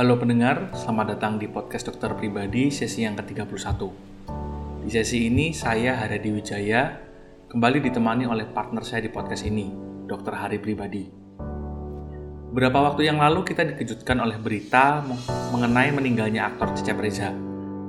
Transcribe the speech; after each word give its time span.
Halo 0.00 0.16
pendengar, 0.16 0.72
selamat 0.72 1.12
datang 1.12 1.36
di 1.36 1.44
podcast 1.44 1.92
dokter 1.92 2.08
pribadi 2.16 2.72
sesi 2.72 3.04
yang 3.04 3.20
ke-31. 3.20 3.84
Di 4.80 4.88
sesi 4.88 5.28
ini, 5.28 5.52
saya 5.52 5.92
Haryadi 6.00 6.32
Wijaya 6.32 6.96
kembali 7.52 7.84
ditemani 7.84 8.24
oleh 8.24 8.48
partner 8.48 8.80
saya 8.80 9.04
di 9.04 9.12
podcast 9.12 9.44
ini, 9.44 9.68
Dr. 10.08 10.40
Hari 10.40 10.56
Pribadi. 10.56 11.04
Beberapa 12.48 12.80
waktu 12.80 13.12
yang 13.12 13.20
lalu 13.20 13.44
kita 13.44 13.76
dikejutkan 13.76 14.24
oleh 14.24 14.40
berita 14.40 15.04
mengenai 15.52 15.92
meninggalnya 15.92 16.48
aktor 16.48 16.72
Cecep 16.80 16.96
Reza, 16.96 17.36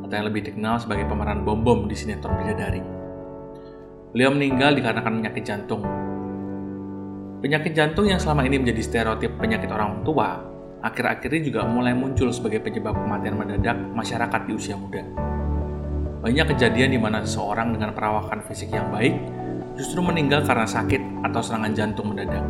atau 0.03 0.11
yang 0.11 0.27
lebih 0.27 0.51
dikenal 0.51 0.83
sebagai 0.83 1.07
pemeran 1.07 1.47
bom-bom 1.47 1.87
di 1.87 1.95
sinetron 1.95 2.35
Bidadari. 2.43 2.83
Beliau 4.11 4.35
meninggal 4.35 4.75
dikarenakan 4.75 5.23
penyakit 5.23 5.43
jantung. 5.47 5.87
Penyakit 7.39 7.71
jantung 7.71 8.03
yang 8.03 8.19
selama 8.19 8.43
ini 8.43 8.59
menjadi 8.59 8.83
stereotip 8.83 9.39
penyakit 9.39 9.71
orang 9.71 10.03
tua 10.03 10.50
akhir-akhir 10.81 11.29
ini 11.29 11.41
juga 11.53 11.61
mulai 11.69 11.93
muncul 11.93 12.33
sebagai 12.33 12.59
penyebab 12.65 12.97
kematian 12.97 13.37
mendadak 13.37 13.77
masyarakat 13.93 14.41
di 14.49 14.51
usia 14.57 14.73
muda. 14.73 15.05
Banyak 16.21 16.53
kejadian 16.53 16.93
di 16.93 16.99
mana 17.01 17.21
seseorang 17.21 17.73
dengan 17.73 17.93
perawakan 17.93 18.45
fisik 18.45 18.73
yang 18.73 18.89
baik 18.93 19.13
justru 19.77 20.01
meninggal 20.01 20.45
karena 20.45 20.65
sakit 20.65 21.25
atau 21.25 21.41
serangan 21.41 21.73
jantung 21.73 22.13
mendadak. 22.13 22.45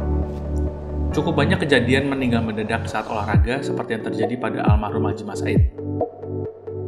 Cukup 1.11 1.43
banyak 1.43 1.59
kejadian 1.59 2.07
meninggal 2.07 2.39
mendadak 2.39 2.87
saat 2.87 3.03
olahraga 3.11 3.59
seperti 3.59 3.99
yang 3.99 4.03
terjadi 4.07 4.35
pada 4.39 4.59
almarhum 4.63 5.11
Haji 5.11 5.23
Mas 5.27 5.43
Said. 5.43 5.75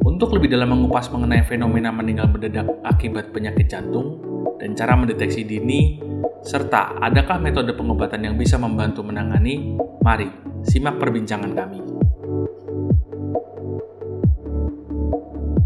Untuk 0.03 0.35
lebih 0.35 0.52
dalam 0.52 0.71
mengupas 0.71 1.11
mengenai 1.11 1.44
fenomena 1.44 1.91
meninggal 1.91 2.31
mendadak 2.31 2.67
akibat 2.88 3.35
penyakit 3.35 3.67
jantung 3.67 4.23
dan 4.59 4.75
cara 4.75 4.95
mendeteksi 4.95 5.44
dini, 5.44 6.00
serta 6.44 7.00
adakah 7.03 7.39
metode 7.39 7.75
pengobatan 7.75 8.23
yang 8.23 8.35
bisa 8.39 8.55
membantu 8.55 9.03
menangani, 9.03 9.75
mari 10.03 10.42
Simak 10.64 10.95
perbincangan 10.95 11.52
kami. 11.52 11.80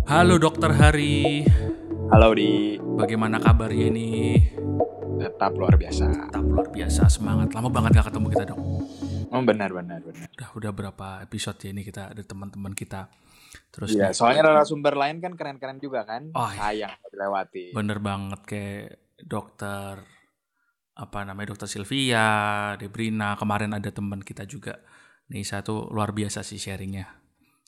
Halo 0.10 0.42
Dokter 0.42 0.74
Hari. 0.74 1.46
Halo 2.10 2.34
Di. 2.34 2.82
Bagaimana 2.82 3.38
kabarnya 3.38 3.94
ini? 3.94 4.42
Tetap 5.22 5.54
luar 5.54 5.78
biasa. 5.78 6.06
Tetap 6.10 6.46
luar 6.46 6.68
biasa, 6.74 7.06
semangat. 7.14 7.54
Lama 7.54 7.70
banget 7.70 8.02
gak 8.02 8.10
ketemu 8.10 8.28
kita 8.34 8.46
dong. 8.50 8.62
Oh 9.28 9.42
benar 9.44 9.70
benar 9.76 10.00
benar. 10.02 10.28
Udah 10.34 10.50
udah 10.58 10.72
berapa 10.72 11.08
episode 11.22 11.60
ya 11.62 11.70
ini 11.76 11.86
kita 11.86 12.16
ada 12.16 12.24
teman-teman 12.26 12.74
kita. 12.74 13.12
Terus 13.70 13.94
Iya, 13.94 14.16
soalnya 14.16 14.50
narasumber 14.50 14.98
lain 14.98 15.22
kan 15.22 15.38
keren-keren 15.38 15.78
juga 15.78 16.08
kan. 16.08 16.34
Oh, 16.34 16.50
iya. 16.50 16.90
Sayang 16.90 16.94
dilewati. 17.14 17.66
Bener 17.76 18.00
banget 18.02 18.42
kayak 18.48 18.98
dokter 19.22 20.17
apa 20.98 21.22
namanya 21.22 21.54
dokter 21.54 21.70
Sylvia, 21.70 22.74
Debrina, 22.82 23.38
kemarin 23.38 23.78
ada 23.78 23.94
teman 23.94 24.26
kita 24.26 24.50
juga. 24.50 24.82
Nih 25.30 25.46
satu 25.46 25.94
luar 25.94 26.10
biasa 26.10 26.42
sih 26.42 26.58
sharingnya. 26.58 27.06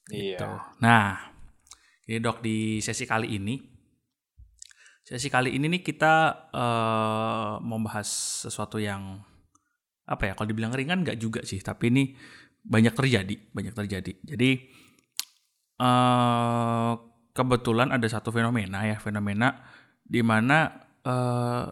Gitu. 0.09 0.41
Iya. 0.41 0.73
Nah, 0.81 1.29
ini 2.09 2.17
dok 2.17 2.41
di 2.41 2.81
sesi 2.81 3.05
kali 3.05 3.37
ini, 3.37 3.61
sesi 5.05 5.29
kali 5.29 5.53
ini 5.53 5.69
nih 5.69 5.81
kita 5.85 6.13
uh, 6.49 7.53
membahas 7.61 8.09
sesuatu 8.49 8.81
yang 8.81 9.21
apa 10.09 10.23
ya? 10.25 10.33
Kalau 10.33 10.49
dibilang 10.49 10.73
ringan 10.73 11.05
nggak 11.05 11.21
juga 11.21 11.45
sih, 11.45 11.61
tapi 11.61 11.93
ini 11.93 12.03
banyak 12.65 12.97
terjadi, 12.97 13.35
banyak 13.53 13.73
terjadi. 13.77 14.11
Jadi 14.25 14.51
uh, 15.77 16.97
kebetulan 17.37 17.93
ada 17.93 18.07
satu 18.09 18.33
fenomena 18.33 18.89
ya, 18.89 18.97
fenomena 18.97 19.61
di 20.01 20.25
mana 20.25 20.89
uh, 21.05 21.69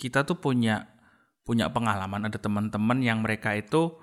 kita 0.00 0.26
tuh 0.26 0.38
punya 0.38 0.90
punya 1.44 1.68
pengalaman 1.68 2.26
ada 2.26 2.40
teman-teman 2.40 2.98
yang 3.04 3.20
mereka 3.20 3.52
itu 3.52 3.94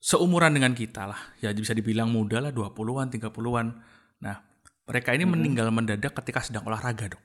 seumuran 0.00 0.54
dengan 0.54 0.72
kita 0.72 1.06
lah. 1.06 1.20
Ya 1.44 1.52
bisa 1.52 1.76
dibilang 1.76 2.08
muda 2.08 2.40
lah 2.40 2.50
20-an, 2.54 3.12
30-an. 3.12 3.66
Nah, 4.24 4.36
mereka 4.88 5.12
ini 5.12 5.28
hmm. 5.28 5.32
meninggal 5.36 5.68
mendadak 5.68 6.16
ketika 6.16 6.40
sedang 6.40 6.64
olahraga, 6.64 7.12
Dok. 7.12 7.22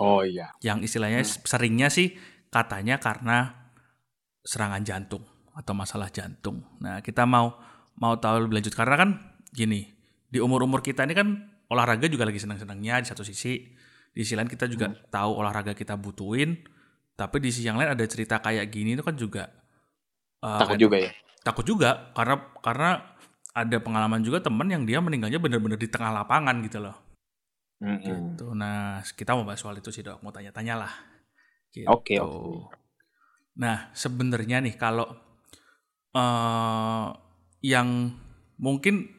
Oh 0.00 0.26
iya. 0.26 0.50
Yang 0.64 0.90
istilahnya 0.90 1.22
hmm. 1.22 1.46
seringnya 1.46 1.88
sih 1.92 2.16
katanya 2.50 2.98
karena 2.98 3.70
serangan 4.42 4.82
jantung 4.82 5.22
atau 5.54 5.72
masalah 5.76 6.10
jantung. 6.10 6.64
Nah, 6.82 6.98
kita 7.04 7.28
mau 7.28 7.54
mau 7.94 8.18
tahu 8.18 8.48
lebih 8.48 8.58
lanjut 8.58 8.74
karena 8.74 8.96
kan 8.98 9.10
gini, 9.54 9.86
di 10.26 10.42
umur-umur 10.42 10.82
kita 10.82 11.06
ini 11.06 11.14
kan 11.14 11.28
olahraga 11.70 12.10
juga 12.10 12.26
lagi 12.26 12.42
senang-senangnya 12.42 13.02
di 13.02 13.06
satu 13.06 13.22
sisi 13.22 13.62
di 14.14 14.22
sisi 14.22 14.38
lain 14.38 14.46
kita 14.46 14.70
juga 14.70 14.94
hmm. 14.94 15.10
tahu 15.10 15.30
olahraga 15.42 15.74
kita 15.74 15.98
butuhin 15.98 16.62
tapi 17.18 17.42
di 17.42 17.50
sisi 17.50 17.66
yang 17.66 17.78
lain 17.78 17.98
ada 17.98 18.04
cerita 18.06 18.38
kayak 18.38 18.70
gini 18.70 18.94
itu 18.94 19.02
kan 19.02 19.18
juga 19.18 19.50
uh, 20.42 20.62
takut 20.62 20.78
juga 20.78 20.96
ya 21.02 21.10
takut 21.42 21.66
juga 21.66 22.14
karena 22.14 22.36
karena 22.62 22.90
ada 23.54 23.76
pengalaman 23.78 24.22
juga 24.22 24.42
teman 24.42 24.66
yang 24.70 24.86
dia 24.86 24.98
meninggalnya 25.02 25.38
benar-benar 25.38 25.78
di 25.78 25.90
tengah 25.90 26.10
lapangan 26.10 26.62
gitu 26.62 26.78
loh 26.82 26.96
mm-hmm. 27.82 28.02
gitu 28.02 28.46
nah 28.54 29.02
kita 29.02 29.34
mau 29.34 29.46
bahas 29.46 29.58
soal 29.58 29.78
itu 29.78 29.90
sih 29.90 30.06
dok 30.06 30.22
mau 30.22 30.30
tanya-tanya 30.30 30.74
lah 30.86 30.92
gitu. 31.74 31.86
oke 31.90 32.06
okay, 32.06 32.18
okay. 32.22 32.70
nah 33.58 33.90
sebenarnya 33.94 34.62
nih 34.62 34.74
kalau 34.78 35.06
uh, 36.14 37.08
yang 37.62 38.14
mungkin 38.58 39.10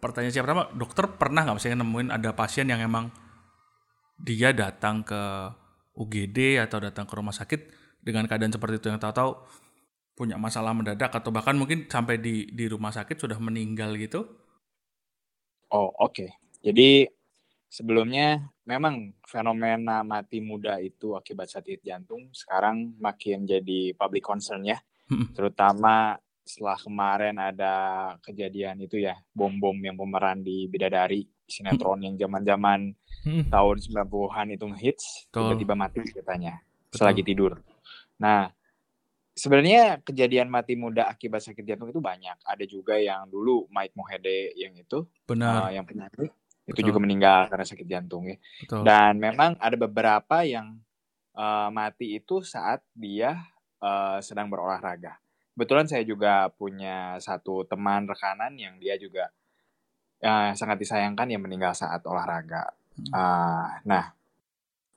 pertanyaan 0.00 0.32
siapa 0.32 0.46
pertama 0.48 0.64
dokter 0.76 1.04
pernah 1.16 1.44
nggak 1.44 1.56
misalnya 1.60 1.78
nemuin 1.84 2.08
ada 2.14 2.30
pasien 2.32 2.68
yang 2.68 2.80
emang 2.80 3.10
dia 4.18 4.50
datang 4.50 5.06
ke 5.06 5.22
UGD 5.94 6.62
atau 6.62 6.78
datang 6.82 7.06
ke 7.06 7.14
rumah 7.14 7.34
sakit 7.34 7.60
dengan 8.02 8.26
keadaan 8.26 8.54
seperti 8.54 8.78
itu 8.82 8.88
yang 8.90 9.02
tahu-tahu 9.02 9.34
punya 10.18 10.34
masalah 10.34 10.74
mendadak 10.74 11.14
atau 11.14 11.30
bahkan 11.30 11.54
mungkin 11.54 11.86
sampai 11.86 12.18
di 12.18 12.50
di 12.50 12.66
rumah 12.66 12.90
sakit 12.90 13.14
sudah 13.14 13.38
meninggal 13.38 13.94
gitu? 13.94 14.26
Oh, 15.70 15.94
oke. 15.94 16.10
Okay. 16.10 16.30
Jadi 16.58 17.06
sebelumnya 17.70 18.50
memang 18.66 19.14
fenomena 19.22 20.02
mati 20.02 20.42
muda 20.42 20.80
itu 20.82 21.14
akibat 21.14 21.52
sakit 21.52 21.84
jantung 21.84 22.32
sekarang 22.34 22.98
makin 22.98 23.46
jadi 23.46 23.94
public 23.94 24.26
concern 24.26 24.66
ya. 24.66 24.82
Hmm. 25.06 25.30
Terutama 25.32 26.18
setelah 26.48 26.80
kemarin 26.80 27.36
ada 27.36 27.74
kejadian 28.24 28.80
itu 28.80 29.04
ya, 29.04 29.14
bom-bom 29.36 29.76
yang 29.84 30.00
pemeran 30.00 30.40
di 30.40 30.64
Bidadari, 30.64 31.28
sinetron 31.44 32.00
yang 32.08 32.16
zaman-zaman 32.16 32.88
hmm. 33.24 33.50
tahun 33.50 33.76
90-an 33.80 34.46
itu 34.54 34.64
ngehits, 34.68 35.06
tiba-tiba 35.32 35.74
mati 35.74 36.04
katanya 36.04 36.60
selagi 36.92 37.22
tidur. 37.24 37.58
Nah, 38.18 38.50
sebenarnya 39.38 40.02
kejadian 40.02 40.50
mati 40.50 40.74
muda 40.74 41.06
akibat 41.06 41.46
sakit 41.46 41.62
jantung 41.62 41.94
itu 41.94 42.02
banyak. 42.02 42.34
Ada 42.42 42.64
juga 42.66 42.98
yang 42.98 43.30
dulu 43.30 43.70
Mike 43.70 43.94
Mohede 43.94 44.52
yang 44.58 44.74
itu, 44.74 45.06
benar, 45.24 45.68
uh, 45.68 45.70
yang 45.70 45.86
penyakit 45.86 46.34
itu 46.68 46.84
juga 46.84 47.00
meninggal 47.00 47.48
karena 47.48 47.64
sakit 47.64 47.86
jantung 47.88 48.28
ya. 48.28 48.36
Betul. 48.60 48.84
Dan 48.84 49.16
memang 49.16 49.56
ada 49.56 49.76
beberapa 49.80 50.44
yang 50.44 50.76
uh, 51.32 51.72
mati 51.72 52.20
itu 52.20 52.44
saat 52.44 52.84
dia 52.92 53.40
uh, 53.80 54.20
sedang 54.20 54.52
berolahraga. 54.52 55.16
Kebetulan 55.56 55.88
saya 55.88 56.04
juga 56.04 56.52
punya 56.54 57.16
satu 57.18 57.64
teman 57.64 58.06
rekanan 58.06 58.54
yang 58.54 58.76
dia 58.78 59.00
juga 59.00 59.32
uh, 60.22 60.52
sangat 60.54 60.84
disayangkan 60.84 61.26
yang 61.26 61.42
meninggal 61.42 61.72
saat 61.72 62.04
olahraga. 62.04 62.68
Uh, 63.10 63.68
nah, 63.86 64.10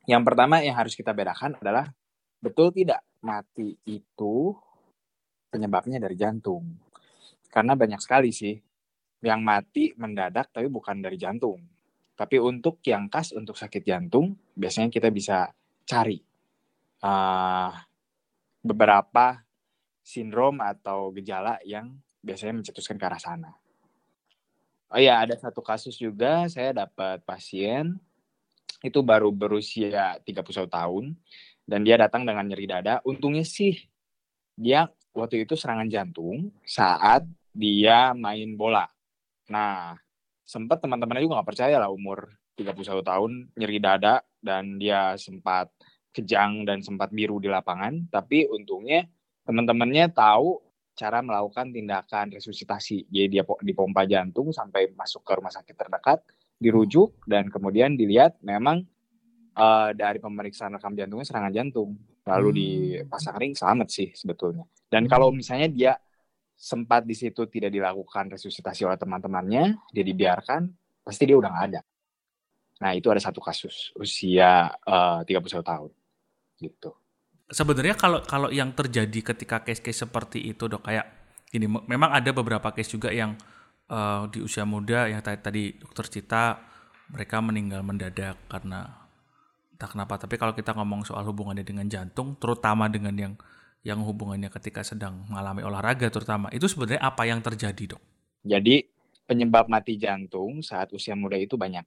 yang 0.09 0.25
pertama 0.25 0.59
yang 0.65 0.73
harus 0.77 0.97
kita 0.97 1.13
bedakan 1.13 1.57
adalah 1.61 1.89
betul 2.41 2.73
tidak 2.73 3.05
mati 3.21 3.77
itu 3.85 4.55
penyebabnya 5.53 6.01
dari 6.01 6.17
jantung. 6.17 6.65
Karena 7.51 7.77
banyak 7.77 8.01
sekali 8.01 8.33
sih 8.33 8.57
yang 9.21 9.45
mati 9.45 9.93
mendadak 10.01 10.49
tapi 10.49 10.65
bukan 10.71 11.03
dari 11.03 11.21
jantung. 11.21 11.61
Tapi 12.17 12.37
untuk 12.41 12.81
yang 12.85 13.09
khas 13.09 13.33
untuk 13.33 13.57
sakit 13.57 13.81
jantung, 13.85 14.37
biasanya 14.53 14.89
kita 14.89 15.09
bisa 15.09 15.49
cari 15.85 16.17
uh, 17.01 17.71
beberapa 18.61 19.41
sindrom 20.01 20.61
atau 20.61 21.09
gejala 21.13 21.57
yang 21.65 21.93
biasanya 22.21 22.61
mencetuskan 22.61 22.97
ke 22.97 23.05
arah 23.05 23.21
sana. 23.21 23.60
Oh 24.91 24.99
iya, 24.99 25.23
ada 25.23 25.39
satu 25.39 25.63
kasus 25.63 25.95
juga 25.95 26.51
saya 26.51 26.75
dapat 26.83 27.23
pasien 27.23 27.95
itu 28.83 28.99
baru 28.99 29.31
berusia 29.31 30.19
31 30.27 30.67
tahun 30.67 31.15
dan 31.63 31.79
dia 31.87 31.95
datang 31.95 32.27
dengan 32.27 32.43
nyeri 32.43 32.67
dada. 32.67 32.99
Untungnya 33.07 33.47
sih 33.47 33.87
dia 34.59 34.91
waktu 35.15 35.47
itu 35.47 35.55
serangan 35.55 35.87
jantung 35.87 36.51
saat 36.67 37.23
dia 37.55 38.11
main 38.11 38.59
bola. 38.59 38.83
Nah, 39.47 39.95
sempat 40.43 40.83
teman-temannya 40.83 41.23
juga 41.23 41.39
nggak 41.39 41.49
percaya 41.55 41.79
lah 41.79 41.87
umur 41.87 42.27
31 42.59 42.99
tahun 42.99 43.31
nyeri 43.55 43.79
dada 43.79 44.19
dan 44.43 44.75
dia 44.75 45.15
sempat 45.15 45.71
kejang 46.11 46.67
dan 46.67 46.83
sempat 46.83 47.15
biru 47.15 47.39
di 47.39 47.47
lapangan. 47.47 48.11
Tapi 48.11 48.43
untungnya 48.51 49.07
teman-temannya 49.47 50.11
tahu 50.11 50.59
cara 50.95 51.23
melakukan 51.23 51.71
tindakan 51.71 52.35
resusitasi. 52.35 53.07
Jadi 53.07 53.27
dia 53.39 53.43
dipompa 53.43 54.03
jantung 54.05 54.51
sampai 54.51 54.91
masuk 54.93 55.23
ke 55.25 55.31
rumah 55.37 55.53
sakit 55.53 55.75
terdekat, 55.75 56.19
dirujuk 56.61 57.17
dan 57.25 57.49
kemudian 57.49 57.97
dilihat 57.97 58.37
memang 58.43 58.85
uh, 59.57 59.89
dari 59.95 60.21
pemeriksaan 60.21 60.77
rekam 60.77 60.93
jantungnya 60.93 61.27
serangan 61.27 61.53
jantung. 61.53 61.97
Lalu 62.21 62.49
hmm. 62.49 62.57
dipasang 62.57 63.37
ring 63.41 63.53
selamat 63.57 63.87
sih 63.89 64.09
sebetulnya. 64.13 64.67
Dan 64.85 65.09
kalau 65.09 65.33
misalnya 65.33 65.67
dia 65.71 65.93
sempat 66.53 67.01
di 67.09 67.17
situ 67.17 67.49
tidak 67.49 67.73
dilakukan 67.73 68.29
resusitasi 68.29 68.85
oleh 68.85 68.99
teman-temannya, 69.01 69.89
dia 69.89 70.03
dibiarkan, 70.05 70.69
pasti 71.01 71.25
dia 71.25 71.33
udah 71.33 71.49
nggak 71.49 71.67
ada. 71.73 71.81
Nah, 72.81 72.91
itu 72.93 73.09
ada 73.09 73.21
satu 73.21 73.41
kasus 73.41 73.93
usia 73.97 74.69
uh, 74.85 75.25
31 75.25 75.65
tahun. 75.65 75.91
Gitu. 76.61 76.91
Sebenarnya 77.51 77.99
kalau 77.99 78.23
kalau 78.23 78.47
yang 78.47 78.71
terjadi 78.71 79.35
ketika 79.35 79.59
case-case 79.61 80.07
seperti 80.07 80.39
itu, 80.47 80.71
Dok, 80.71 80.87
kayak 80.87 81.05
gini, 81.51 81.67
memang 81.67 82.15
ada 82.15 82.31
beberapa 82.31 82.71
case 82.71 82.95
juga 82.95 83.11
yang 83.11 83.35
uh, 83.91 84.25
di 84.31 84.39
usia 84.39 84.63
muda 84.63 85.11
yang 85.11 85.19
tadi, 85.19 85.39
tadi 85.43 85.63
dokter 85.75 86.07
Cita 86.07 86.57
mereka 87.11 87.43
meninggal 87.43 87.83
mendadak 87.83 88.39
karena 88.47 88.87
entah 89.75 89.89
kenapa. 89.91 90.15
Tapi 90.15 90.39
kalau 90.39 90.55
kita 90.55 90.71
ngomong 90.71 91.03
soal 91.03 91.27
hubungannya 91.27 91.67
dengan 91.67 91.91
jantung, 91.91 92.39
terutama 92.39 92.87
dengan 92.87 93.13
yang 93.19 93.33
yang 93.83 93.99
hubungannya 93.99 94.47
ketika 94.47 94.85
sedang 94.85 95.27
mengalami 95.27 95.67
olahraga 95.67 96.07
terutama, 96.07 96.47
itu 96.55 96.71
sebenarnya 96.71 97.03
apa 97.03 97.27
yang 97.27 97.43
terjadi, 97.43 97.97
Dok? 97.97 98.01
Jadi 98.47 98.87
penyebab 99.27 99.67
mati 99.67 99.99
jantung 99.99 100.63
saat 100.63 100.91
usia 100.95 101.19
muda 101.19 101.35
itu 101.35 101.59
banyak 101.59 101.83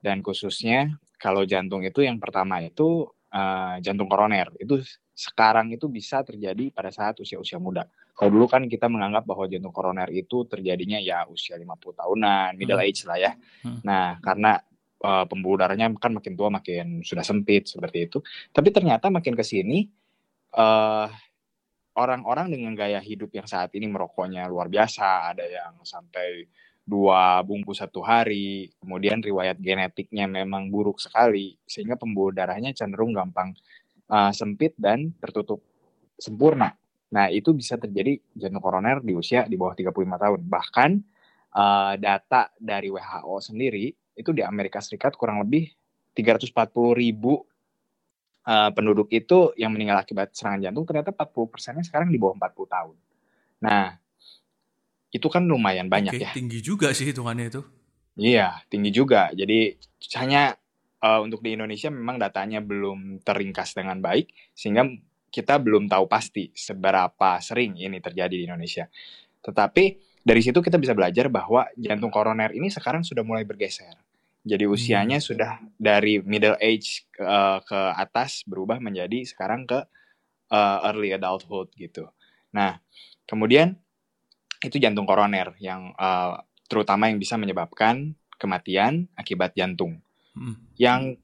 dan 0.00 0.24
khususnya 0.24 0.96
kalau 1.20 1.44
jantung 1.44 1.84
itu 1.84 2.00
yang 2.02 2.16
pertama 2.16 2.58
itu 2.64 3.06
uh, 3.34 3.76
jantung 3.82 4.10
koroner 4.10 4.50
itu 4.58 4.82
sekarang 5.14 5.68
itu 5.74 5.86
bisa 5.86 6.24
terjadi 6.24 6.72
pada 6.72 6.88
saat 6.88 7.18
usia-usia 7.20 7.60
muda. 7.60 7.84
Kalau 8.16 8.30
dulu 8.32 8.48
kan 8.48 8.64
kita 8.68 8.88
menganggap 8.88 9.24
bahwa 9.28 9.44
jantung 9.48 9.72
koroner 9.72 10.08
itu 10.12 10.44
terjadinya 10.48 11.00
ya 11.00 11.28
usia 11.28 11.56
50 11.56 12.00
tahunan, 12.00 12.50
middle 12.56 12.80
hmm. 12.80 12.88
age 12.88 13.02
lah 13.04 13.18
ya. 13.20 13.32
Hmm. 13.64 13.80
Nah, 13.84 14.16
karena 14.20 14.60
uh, 15.04 15.24
pembuluh 15.28 15.60
darahnya 15.60 15.92
kan 15.96 16.12
makin 16.16 16.32
tua 16.36 16.48
makin 16.52 17.00
sudah 17.04 17.24
sempit 17.24 17.68
seperti 17.68 18.08
itu. 18.08 18.18
Tapi 18.52 18.68
ternyata 18.72 19.08
makin 19.12 19.36
ke 19.36 19.44
sini 19.44 19.88
uh, 20.56 21.08
orang-orang 21.96 22.52
dengan 22.52 22.72
gaya 22.76 23.00
hidup 23.00 23.32
yang 23.34 23.48
saat 23.48 23.72
ini 23.76 23.88
merokoknya 23.88 24.48
luar 24.48 24.72
biasa, 24.72 25.36
ada 25.36 25.44
yang 25.44 25.80
sampai 25.84 26.46
dua 26.90 27.38
bungkus 27.46 27.78
satu 27.78 28.02
hari, 28.02 28.66
kemudian 28.82 29.22
riwayat 29.22 29.62
genetiknya 29.62 30.26
memang 30.26 30.66
buruk 30.74 30.98
sekali, 30.98 31.54
sehingga 31.62 31.94
pembuluh 31.94 32.34
darahnya 32.34 32.74
cenderung 32.74 33.14
gampang 33.14 33.54
uh, 34.10 34.34
sempit 34.34 34.74
dan 34.74 35.14
tertutup 35.22 35.62
sempurna. 36.18 36.74
Nah, 37.14 37.30
itu 37.30 37.54
bisa 37.54 37.78
terjadi 37.78 38.18
jantung 38.34 38.62
koroner 38.62 39.02
di 39.02 39.14
usia 39.14 39.46
di 39.46 39.54
bawah 39.54 39.74
35 39.74 39.94
tahun. 39.94 40.40
Bahkan 40.46 40.90
uh, 41.54 41.94
data 41.98 42.50
dari 42.58 42.90
WHO 42.90 43.36
sendiri, 43.38 43.90
itu 44.18 44.30
di 44.34 44.42
Amerika 44.42 44.82
Serikat 44.82 45.14
kurang 45.14 45.42
lebih 45.42 45.70
340 46.14 46.50
ribu 46.94 47.40
uh, 48.46 48.70
penduduk 48.74 49.10
itu 49.10 49.54
yang 49.58 49.74
meninggal 49.74 50.02
akibat 50.02 50.34
serangan 50.34 50.70
jantung, 50.70 50.86
ternyata 50.86 51.10
40 51.14 51.52
persennya 51.52 51.84
sekarang 51.86 52.10
di 52.10 52.18
bawah 52.18 52.38
40 52.38 52.74
tahun. 52.74 52.96
Nah, 53.60 53.99
itu 55.10 55.26
kan 55.26 55.42
lumayan 55.46 55.90
banyak 55.90 56.14
Oke, 56.14 56.22
ya. 56.22 56.30
Tinggi 56.30 56.62
juga 56.62 56.94
sih 56.94 57.10
hitungannya 57.10 57.50
itu. 57.50 57.62
Iya, 58.18 58.62
tinggi 58.70 58.90
juga. 58.94 59.30
Jadi 59.34 59.74
hanya 60.18 60.54
uh, 61.02 61.20
untuk 61.22 61.42
di 61.42 61.54
Indonesia 61.58 61.90
memang 61.90 62.20
datanya 62.20 62.62
belum 62.62 63.22
teringkas 63.26 63.74
dengan 63.74 63.98
baik 63.98 64.30
sehingga 64.54 64.86
kita 65.30 65.62
belum 65.62 65.86
tahu 65.86 66.10
pasti 66.10 66.50
seberapa 66.54 67.38
sering 67.38 67.78
ini 67.78 68.02
terjadi 68.02 68.34
di 68.34 68.44
Indonesia. 68.46 68.90
Tetapi 69.42 69.84
dari 70.20 70.40
situ 70.44 70.58
kita 70.60 70.76
bisa 70.76 70.92
belajar 70.92 71.30
bahwa 71.32 71.64
jantung 71.78 72.12
koroner 72.12 72.52
ini 72.52 72.68
sekarang 72.68 73.06
sudah 73.06 73.22
mulai 73.24 73.46
bergeser. 73.46 73.94
Jadi 74.40 74.64
usianya 74.64 75.20
hmm. 75.20 75.26
sudah 75.26 75.60
dari 75.76 76.20
middle 76.24 76.56
age 76.60 77.04
ke, 77.12 77.22
uh, 77.24 77.60
ke 77.60 77.80
atas 77.96 78.44
berubah 78.48 78.80
menjadi 78.80 79.24
sekarang 79.24 79.68
ke 79.68 79.84
uh, 80.50 80.78
early 80.90 81.12
adulthood 81.12 81.68
gitu. 81.76 82.08
Nah, 82.50 82.80
kemudian 83.28 83.76
itu 84.60 84.76
jantung 84.76 85.08
koroner 85.08 85.56
yang 85.56 85.96
uh, 85.96 86.36
terutama 86.68 87.08
yang 87.08 87.16
bisa 87.16 87.40
menyebabkan 87.40 88.14
kematian 88.36 89.08
akibat 89.16 89.56
jantung. 89.56 90.00
Hmm. 90.36 90.56
Yang 90.76 91.20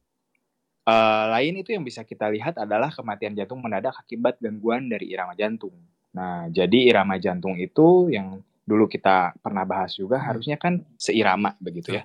uh, 0.89 1.25
lain 1.37 1.61
itu 1.61 1.77
yang 1.77 1.85
bisa 1.85 2.03
kita 2.03 2.29
lihat 2.33 2.57
adalah 2.57 2.89
kematian 2.91 3.37
jantung 3.37 3.61
mendadak 3.61 3.97
akibat 3.97 4.41
gangguan 4.41 4.89
dari 4.89 5.13
irama 5.13 5.37
jantung. 5.37 5.77
Nah, 6.17 6.49
jadi 6.49 6.89
irama 6.89 7.21
jantung 7.21 7.61
itu 7.61 8.09
yang 8.09 8.41
dulu 8.67 8.89
kita 8.91 9.37
pernah 9.39 9.63
bahas 9.63 9.95
juga 9.95 10.19
hmm. 10.19 10.27
harusnya 10.27 10.57
kan 10.57 10.83
seirama 10.97 11.55
begitu 11.61 11.95
ya. 11.97 12.05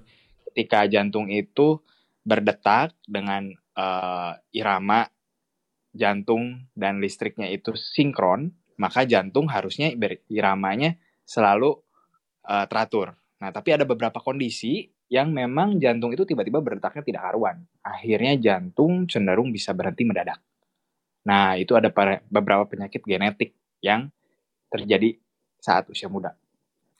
Ketika 0.51 0.83
jantung 0.91 1.31
itu 1.31 1.79
berdetak 2.21 2.93
dengan 3.07 3.55
uh, 3.73 4.35
irama 4.51 5.07
jantung 5.95 6.69
dan 6.75 6.99
listriknya 6.99 7.49
itu 7.51 7.73
sinkron, 7.75 8.51
maka 8.79 9.03
jantung 9.07 9.49
harusnya 9.51 9.91
iramanya 10.31 10.99
selalu 11.31 11.79
uh, 12.43 12.67
teratur. 12.67 13.15
Nah, 13.39 13.55
tapi 13.55 13.71
ada 13.71 13.87
beberapa 13.87 14.19
kondisi 14.19 14.91
yang 15.07 15.31
memang 15.31 15.79
jantung 15.79 16.11
itu 16.11 16.27
tiba-tiba 16.27 16.59
berdetaknya 16.59 17.03
tidak 17.07 17.21
karuan. 17.31 17.63
Akhirnya 17.79 18.35
jantung 18.35 19.07
cenderung 19.07 19.55
bisa 19.55 19.71
berhenti 19.71 20.03
mendadak. 20.03 20.43
Nah, 21.23 21.55
itu 21.55 21.71
ada 21.79 21.87
beberapa 22.27 22.67
penyakit 22.67 23.03
genetik 23.07 23.55
yang 23.79 24.11
terjadi 24.67 25.15
saat 25.59 25.87
usia 25.87 26.11
muda. 26.11 26.35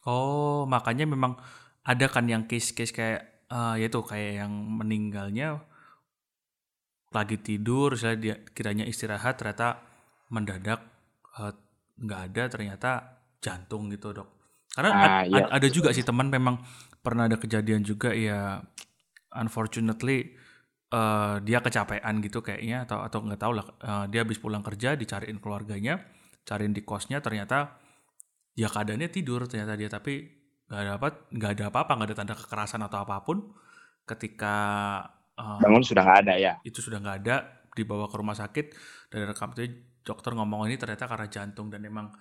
Oh, 0.08 0.64
makanya 0.66 1.06
memang 1.06 1.38
ada 1.86 2.06
kan 2.10 2.26
yang 2.26 2.46
case-case 2.48 2.94
kayak 2.94 3.48
uh, 3.50 3.76
yaitu 3.78 4.02
kayak 4.02 4.46
yang 4.46 4.54
meninggalnya 4.54 5.62
lagi 7.12 7.38
tidur, 7.38 7.94
dia 8.18 8.40
kiranya 8.56 8.88
istirahat 8.88 9.36
ternyata 9.36 9.84
mendadak 10.32 10.80
uh, 11.38 11.54
nggak 12.02 12.22
ada 12.32 12.44
ternyata 12.48 12.92
jantung 13.42 13.90
gitu 13.90 14.14
dok. 14.14 14.30
Karena 14.72 14.90
ah, 14.96 15.24
iya. 15.28 15.52
ada 15.52 15.68
juga 15.68 15.92
sih 15.92 16.06
teman 16.06 16.32
memang 16.32 16.62
pernah 17.04 17.28
ada 17.28 17.36
kejadian 17.36 17.84
juga 17.84 18.16
ya 18.16 18.64
unfortunately 19.36 20.32
uh, 20.96 21.44
dia 21.44 21.60
kecapean 21.60 22.24
gitu 22.24 22.40
kayaknya 22.40 22.88
atau 22.88 23.04
atau 23.04 23.20
nggak 23.26 23.42
tahu 23.42 23.54
lah 23.58 23.66
uh, 23.84 24.06
dia 24.08 24.24
habis 24.24 24.40
pulang 24.40 24.64
kerja 24.64 24.96
dicariin 24.96 25.44
keluarganya 25.44 26.00
cariin 26.48 26.72
di 26.72 26.88
kosnya 26.88 27.20
ternyata 27.20 27.82
ya 28.56 28.72
keadaannya 28.72 29.10
tidur 29.12 29.44
ternyata 29.50 29.76
dia 29.76 29.90
tapi 29.92 30.42
nggak 30.72 30.86
dapat 30.88 31.14
nggak 31.36 31.52
ada 31.60 31.64
apa-apa 31.68 31.92
nggak 32.00 32.08
ada 32.08 32.16
tanda 32.16 32.36
kekerasan 32.40 32.82
atau 32.88 33.04
apa 33.04 33.20
pun. 33.28 33.52
Ketika 34.08 34.56
uh, 35.36 35.60
bangun 35.60 35.84
sudah 35.84 36.04
nggak 36.04 36.20
ada 36.26 36.34
ya? 36.40 36.54
itu 36.64 36.80
sudah 36.80 37.04
nggak 37.04 37.18
ada 37.28 37.36
dibawa 37.76 38.08
ke 38.08 38.16
rumah 38.16 38.36
sakit 38.36 38.66
dan 39.12 39.28
rekam 39.28 39.52
itu 39.56 39.84
dokter 40.02 40.32
ngomong 40.36 40.68
ini 40.68 40.76
ternyata 40.80 41.08
karena 41.08 41.28
jantung 41.28 41.68
dan 41.72 41.84
memang 41.84 42.12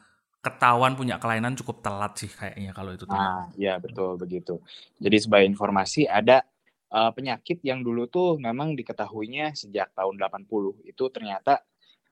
ketahuan 0.40 0.96
punya 0.96 1.20
kelainan 1.20 1.52
cukup 1.52 1.84
telat 1.84 2.16
sih 2.16 2.32
kayaknya 2.32 2.72
kalau 2.72 2.96
itu. 2.96 3.04
Ah, 3.12 3.48
ya 3.60 3.76
betul 3.76 4.16
begitu. 4.16 4.56
Jadi 4.96 5.16
sebagai 5.20 5.46
informasi 5.52 6.08
ada 6.08 6.40
uh, 6.88 7.12
penyakit 7.12 7.60
yang 7.60 7.84
dulu 7.84 8.08
tuh 8.08 8.40
memang 8.40 8.72
diketahuinya 8.72 9.52
sejak 9.52 9.92
tahun 9.92 10.16
80 10.16 10.88
itu 10.88 11.04
ternyata 11.12 11.60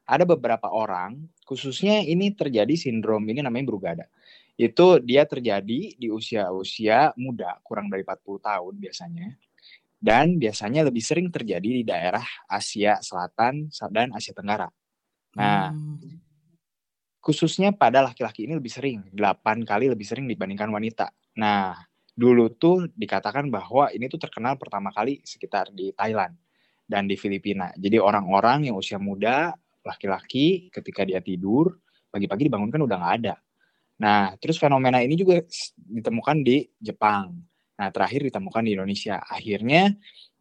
ada 0.05 0.25
beberapa 0.29 0.69
orang 0.69 1.21
khususnya 1.45 2.05
ini 2.05 2.33
terjadi 2.37 2.77
sindrom 2.77 3.25
ini 3.25 3.41
namanya 3.41 3.65
Brugada. 3.73 4.07
Itu 4.61 5.01
dia 5.01 5.25
terjadi 5.25 5.97
di 5.97 6.09
usia-usia 6.13 7.17
muda 7.17 7.57
kurang 7.65 7.89
dari 7.89 8.05
40 8.05 8.45
tahun 8.45 8.75
biasanya. 8.77 9.29
Dan 9.99 10.39
biasanya 10.39 10.87
lebih 10.87 11.03
sering 11.03 11.27
terjadi 11.27 11.83
di 11.83 11.83
daerah 11.83 12.23
Asia 12.47 13.03
Selatan 13.03 13.67
dan 13.91 14.15
Asia 14.15 14.31
Tenggara. 14.31 14.71
Nah, 15.35 15.75
hmm 15.75 16.28
khususnya 17.29 17.77
pada 17.77 18.01
laki-laki 18.01 18.49
ini 18.49 18.57
lebih 18.57 18.73
sering, 18.73 19.05
8 19.13 19.69
kali 19.69 19.93
lebih 19.93 20.09
sering 20.09 20.25
dibandingkan 20.25 20.73
wanita. 20.73 21.13
Nah, 21.37 21.77
dulu 22.17 22.49
tuh 22.57 22.89
dikatakan 22.97 23.53
bahwa 23.53 23.93
ini 23.93 24.09
tuh 24.09 24.17
terkenal 24.17 24.57
pertama 24.57 24.89
kali 24.89 25.21
sekitar 25.21 25.69
di 25.77 25.93
Thailand 25.93 26.33
dan 26.89 27.05
di 27.05 27.21
Filipina. 27.21 27.69
Jadi 27.77 28.01
orang-orang 28.01 28.73
yang 28.73 28.81
usia 28.81 28.97
muda, 28.97 29.53
laki-laki 29.85 30.73
ketika 30.73 31.05
dia 31.05 31.21
tidur, 31.21 31.77
pagi-pagi 32.09 32.49
dibangunkan 32.49 32.81
udah 32.81 32.97
nggak 32.97 33.15
ada. 33.21 33.37
Nah, 34.01 34.33
terus 34.41 34.57
fenomena 34.57 35.05
ini 35.05 35.13
juga 35.13 35.45
ditemukan 35.77 36.41
di 36.41 36.65
Jepang. 36.81 37.37
Nah, 37.77 37.93
terakhir 37.93 38.25
ditemukan 38.25 38.65
di 38.65 38.73
Indonesia. 38.73 39.21
Akhirnya 39.21 39.93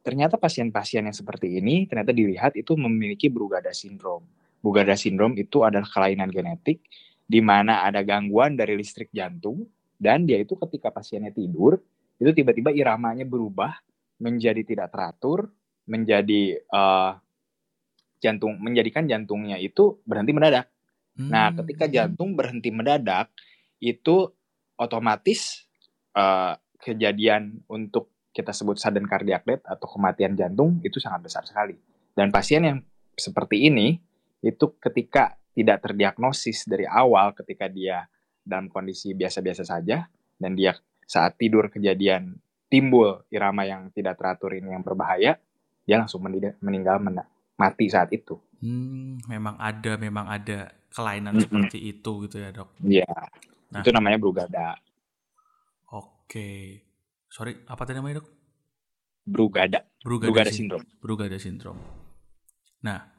ternyata 0.07 0.39
pasien-pasien 0.39 1.03
yang 1.03 1.11
seperti 1.11 1.59
ini 1.59 1.83
ternyata 1.83 2.15
dilihat 2.15 2.55
itu 2.55 2.79
memiliki 2.79 3.27
Brugada 3.27 3.75
syndrome. 3.75 4.23
Brugada 4.59 4.97
syndrome 4.97 5.37
itu 5.37 5.61
adalah 5.63 5.85
kelainan 5.85 6.33
genetik 6.33 6.83
di 7.27 7.43
mana 7.43 7.83
ada 7.83 8.01
gangguan 8.01 8.55
dari 8.55 8.73
listrik 8.79 9.11
jantung 9.11 9.67
dan 9.97 10.23
dia 10.23 10.37
itu 10.41 10.55
ketika 10.55 10.93
pasiennya 10.93 11.33
tidur 11.33 11.81
itu 12.17 12.33
tiba-tiba 12.33 12.73
iramanya 12.73 13.25
berubah 13.25 13.77
menjadi 14.17 14.65
tidak 14.65 14.89
teratur, 14.89 15.53
menjadi 15.85 16.57
uh, 16.73 17.17
jantung 18.17 18.57
menjadikan 18.57 19.05
jantungnya 19.05 19.61
itu 19.61 20.01
berhenti 20.03 20.33
mendadak. 20.33 20.65
Hmm. 21.17 21.29
Nah, 21.29 21.53
ketika 21.53 21.85
jantung 21.85 22.33
berhenti 22.33 22.73
mendadak 22.73 23.29
itu 23.77 24.33
otomatis 24.77 25.65
uh, 26.17 26.57
kejadian 26.81 27.61
untuk 27.69 28.13
kita 28.33 28.53
sebut 28.53 28.77
sudden 28.77 29.05
cardiac 29.09 29.45
death 29.45 29.65
atau 29.65 29.85
kematian 29.89 30.37
jantung 30.37 30.81
itu 30.85 31.01
sangat 31.01 31.25
besar 31.25 31.45
sekali. 31.45 31.77
Dan 32.13 32.33
pasien 32.33 32.65
yang 32.65 32.77
seperti 33.17 33.69
ini 33.69 33.97
itu 34.41 34.77
ketika 34.77 35.37
tidak 35.57 35.81
terdiagnosis 35.81 36.69
dari 36.69 36.85
awal 36.85 37.33
ketika 37.33 37.65
dia 37.65 38.05
dalam 38.45 38.69
kondisi 38.69 39.11
biasa-biasa 39.17 39.65
saja 39.65 40.05
dan 40.37 40.53
dia 40.53 40.77
saat 41.07 41.39
tidur 41.39 41.71
kejadian 41.71 42.37
timbul 42.67 43.23
irama 43.31 43.63
yang 43.63 43.89
tidak 43.95 44.19
teratur 44.19 44.53
ini 44.53 44.75
yang 44.75 44.83
berbahaya, 44.83 45.39
dia 45.87 45.95
langsung 45.97 46.19
meninggal 46.61 46.99
mati 47.55 47.87
saat 47.87 48.11
itu. 48.11 48.35
Hmm, 48.59 49.17
memang 49.25 49.55
ada, 49.55 49.95
memang 49.95 50.27
ada 50.27 50.71
kelainan 50.91 51.35
mm 51.35 51.39
-hmm. 51.39 51.45
seperti 51.47 51.79
itu 51.79 52.11
gitu 52.27 52.35
ya 52.43 52.49
dok? 52.51 52.69
Iya, 52.83 53.13
nah. 53.71 53.81
itu 53.81 53.89
namanya 53.95 54.17
brugada. 54.19 54.75
Oke, 55.95 56.83
sorry 57.31 57.63
apa 57.65 57.81
tadi 57.87 57.97
namanya 57.97 58.19
dok? 58.21 58.27
Brugada. 59.27 59.79
Brugada, 60.03 60.31
Brugada 60.31 60.51
sindrom. 60.51 60.83
Brugada 61.03 61.37
sindrom. 61.39 61.77
Nah, 62.83 63.16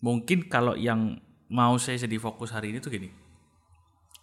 mungkin 0.00 0.48
kalau 0.48 0.76
yang 0.76 1.20
mau 1.52 1.76
saya 1.76 2.00
jadi 2.00 2.16
fokus 2.20 2.52
hari 2.52 2.72
ini 2.72 2.78
tuh 2.80 2.92
gini, 2.92 3.08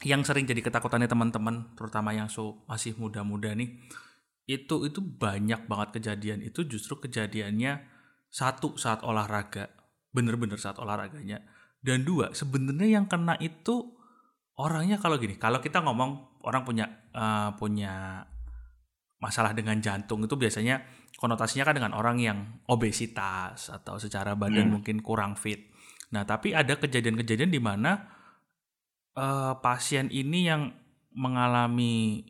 yang 0.05 0.21
sering 0.21 0.45
jadi 0.45 0.61
ketakutannya 0.61 1.09
teman-teman, 1.09 1.73
terutama 1.73 2.13
yang 2.13 2.29
so 2.29 2.61
masih 2.69 2.93
muda-muda 2.97 3.53
nih, 3.57 3.73
itu 4.45 4.85
itu 4.85 4.99
banyak 5.01 5.65
banget 5.65 5.89
kejadian. 5.97 6.45
Itu 6.45 6.69
justru 6.69 7.01
kejadiannya 7.01 7.81
satu 8.29 8.77
saat 8.77 9.01
olahraga. 9.01 9.73
Bener-bener 10.13 10.57
saat 10.57 10.77
olahraganya. 10.77 11.41
Dan 11.81 12.05
dua 12.05 12.33
sebenarnya 12.33 13.01
yang 13.01 13.05
kena 13.05 13.37
itu 13.37 13.97
orangnya 14.57 14.97
kalau 14.97 15.21
gini 15.21 15.37
kalau 15.37 15.61
kita 15.61 15.85
ngomong 15.85 16.41
orang 16.41 16.65
punya 16.65 16.85
uh, 17.13 17.53
punya 17.55 18.25
masalah 19.17 19.53
dengan 19.57 19.81
jantung 19.81 20.21
itu 20.25 20.37
biasanya 20.37 20.85
konotasinya 21.17 21.65
kan 21.65 21.75
dengan 21.81 21.93
orang 21.97 22.21
yang 22.21 22.61
obesitas 22.69 23.73
atau 23.73 23.97
secara 23.97 24.37
badan 24.37 24.69
hmm. 24.69 24.73
mungkin 24.77 24.97
kurang 25.01 25.33
fit 25.33 25.73
nah 26.13 26.23
tapi 26.23 26.53
ada 26.53 26.77
kejadian-kejadian 26.77 27.51
di 27.51 27.59
mana 27.59 28.07
uh, 29.17 29.57
pasien 29.59 30.07
ini 30.13 30.47
yang 30.47 30.71
mengalami 31.17 32.23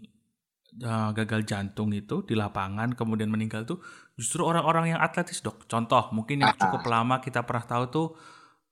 uh, 0.82 1.12
gagal 1.12 1.44
jantung 1.44 1.91
itu 1.91 2.24
di 2.24 2.34
lapangan 2.34 2.96
kemudian 2.96 3.27
meninggal 3.27 3.67
tuh 3.67 3.84
justru 4.17 4.41
orang-orang 4.41 4.98
yang 4.98 5.00
atletis 5.00 5.44
dok. 5.44 5.70
Contoh 5.70 6.10
mungkin 6.15 6.41
yang 6.41 6.56
cukup 6.58 6.84
lama 6.89 7.20
kita 7.22 7.46
pernah 7.46 7.65
tahu 7.67 7.84
tuh 7.91 8.08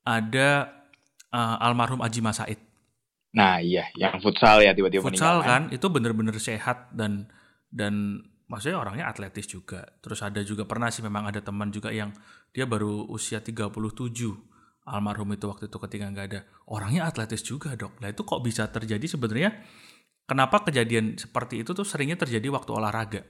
ada 0.08 0.72
uh, 1.30 1.64
almarhum 1.64 2.02
Aji 2.02 2.24
Masaid. 2.24 2.60
Nah 3.36 3.60
iya, 3.60 3.92
yang 4.00 4.18
futsal 4.24 4.64
ya 4.64 4.72
tiba-tiba 4.72 5.04
Futsal 5.04 5.44
kan 5.44 5.68
itu 5.70 5.86
bener-bener 5.92 6.40
sehat 6.40 6.96
dan 6.96 7.28
dan 7.76 8.24
maksudnya 8.48 8.80
orangnya 8.80 9.12
atletis 9.12 9.52
juga. 9.52 9.84
Terus 10.00 10.24
ada 10.24 10.40
juga 10.48 10.64
pernah 10.64 10.88
sih 10.88 11.04
memang 11.04 11.28
ada 11.28 11.44
teman 11.44 11.68
juga 11.76 11.92
yang 11.92 12.16
dia 12.56 12.64
baru 12.64 13.04
usia 13.12 13.44
37 13.44 13.76
almarhum 14.88 15.36
itu 15.36 15.46
waktu 15.52 15.68
itu 15.68 15.78
ketika 15.84 16.08
nggak 16.08 16.28
ada. 16.32 16.42
Orangnya 16.72 17.12
atletis 17.12 17.44
juga 17.44 17.76
dok. 17.76 18.00
Nah 18.00 18.16
itu 18.16 18.24
kok 18.24 18.40
bisa 18.40 18.72
terjadi 18.72 19.04
sebenarnya 19.04 19.52
Kenapa 20.26 20.66
kejadian 20.66 21.22
seperti 21.22 21.62
itu 21.62 21.78
tuh 21.78 21.86
seringnya 21.86 22.18
terjadi 22.18 22.50
waktu 22.50 22.74
olahraga? 22.74 23.22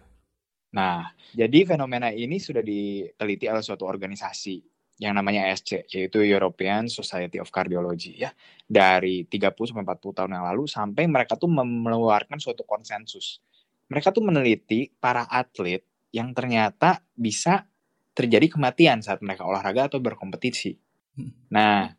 Nah, 0.80 1.12
jadi 1.36 1.68
fenomena 1.76 2.08
ini 2.08 2.40
sudah 2.40 2.64
diteliti 2.64 3.52
oleh 3.52 3.60
suatu 3.60 3.84
organisasi 3.84 4.64
yang 5.04 5.20
namanya 5.20 5.52
ESC, 5.52 5.92
yaitu 5.92 6.24
European 6.24 6.88
Society 6.88 7.36
of 7.44 7.52
Cardiology 7.52 8.24
ya. 8.24 8.32
Dari 8.64 9.28
30 9.28 9.76
sampai 9.76 9.84
40 9.84 10.16
tahun 10.16 10.32
yang 10.40 10.46
lalu 10.48 10.64
sampai 10.72 11.04
mereka 11.12 11.36
tuh 11.36 11.52
mengeluarkan 11.52 12.40
suatu 12.40 12.64
konsensus. 12.64 13.44
Mereka 13.92 14.10
tuh 14.12 14.26
meneliti 14.26 14.90
para 14.98 15.26
atlet 15.30 15.86
yang 16.10 16.34
ternyata 16.34 17.04
bisa 17.14 17.68
terjadi 18.16 18.48
kematian 18.48 19.04
saat 19.04 19.20
mereka 19.20 19.44
olahraga 19.44 19.92
atau 19.92 20.00
berkompetisi. 20.00 20.80
Hmm. 21.20 21.32
Nah, 21.52 21.92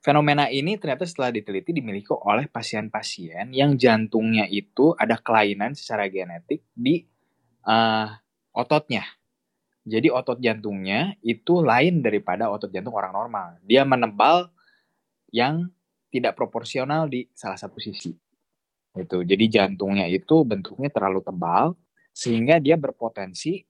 Fenomena 0.00 0.48
ini 0.48 0.80
ternyata 0.80 1.04
setelah 1.04 1.28
diteliti 1.28 1.76
dimiliki 1.76 2.08
oleh 2.08 2.48
pasien-pasien 2.48 3.52
yang 3.52 3.76
jantungnya 3.76 4.48
itu 4.48 4.96
ada 4.96 5.20
kelainan 5.20 5.76
secara 5.76 6.08
genetik 6.08 6.64
di 6.72 7.04
uh, 7.68 8.08
ototnya. 8.56 9.04
Jadi 9.84 10.08
otot 10.08 10.40
jantungnya 10.40 11.20
itu 11.20 11.60
lain 11.60 12.00
daripada 12.00 12.48
otot 12.48 12.72
jantung 12.72 12.96
orang 12.96 13.12
normal. 13.12 13.60
Dia 13.60 13.84
menebal 13.84 14.48
yang 15.36 15.68
tidak 16.08 16.32
proporsional 16.32 17.04
di 17.04 17.28
salah 17.36 17.60
satu 17.60 17.76
sisi. 17.76 18.16
Itu. 18.96 19.22
Jadi 19.22 19.44
jantungnya 19.46 20.06
itu 20.10 20.42
bentuknya 20.42 20.90
terlalu 20.90 21.22
tebal 21.22 21.78
sehingga 22.10 22.58
dia 22.58 22.74
berpotensi 22.74 23.62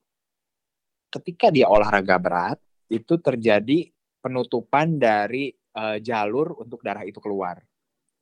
ketika 1.11 1.51
dia 1.53 1.69
olahraga 1.69 2.17
berat 2.17 2.57
itu 2.89 3.19
terjadi 3.19 3.91
penutupan 4.23 4.97
dari 4.97 5.51
uh, 5.75 5.97
jalur 5.99 6.57
untuk 6.57 6.81
darah 6.81 7.03
itu 7.03 7.19
keluar. 7.19 7.59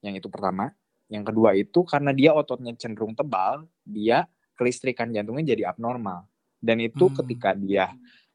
Yang 0.02 0.26
itu 0.26 0.28
pertama. 0.28 0.74
Yang 1.10 1.34
kedua 1.34 1.50
itu 1.58 1.80
karena 1.90 2.14
dia 2.14 2.32
ototnya 2.38 2.78
cenderung 2.78 3.18
tebal, 3.18 3.66
dia 3.82 4.30
kelistrikan 4.54 5.10
jantungnya 5.10 5.58
jadi 5.58 5.74
abnormal. 5.74 6.30
Dan 6.62 6.84
itu 6.84 7.10
hmm. 7.10 7.16
ketika 7.24 7.58
dia 7.58 7.90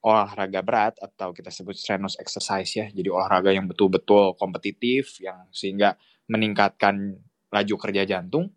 olahraga 0.05 0.61
berat 0.61 0.95
atau 1.01 1.33
kita 1.33 1.49
sebut 1.49 1.73
strenuous 1.79 2.19
exercise 2.21 2.69
ya, 2.77 2.87
jadi 2.91 3.09
olahraga 3.09 3.55
yang 3.55 3.71
betul-betul 3.71 4.37
kompetitif 4.37 5.17
yang 5.23 5.49
sehingga 5.55 5.97
meningkatkan 6.29 7.17
laju 7.55 7.75
kerja 7.79 8.03
jantung, 8.03 8.51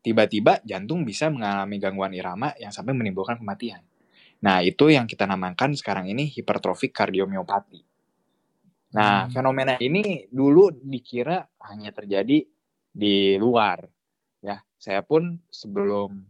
tiba-tiba 0.00 0.62
jantung 0.62 1.02
bisa 1.02 1.26
mengalami 1.26 1.82
gangguan 1.82 2.14
irama 2.14 2.54
yang 2.62 2.70
sampai 2.70 2.94
menimbulkan 2.94 3.42
kematian. 3.42 3.82
Nah, 4.40 4.62
itu 4.64 4.88
yang 4.88 5.04
kita 5.04 5.28
namakan 5.28 5.76
sekarang 5.76 6.08
ini 6.08 6.30
hipertrofik 6.30 6.94
kardiomiopati. 6.94 7.82
Nah, 8.96 9.26
hmm. 9.26 9.30
fenomena 9.34 9.74
ini 9.78 10.26
dulu 10.30 10.70
dikira 10.72 11.44
hanya 11.68 11.92
terjadi 11.92 12.42
di 12.90 13.36
luar. 13.36 13.84
Ya, 14.40 14.64
saya 14.80 15.04
pun 15.04 15.36
sebelum 15.52 16.24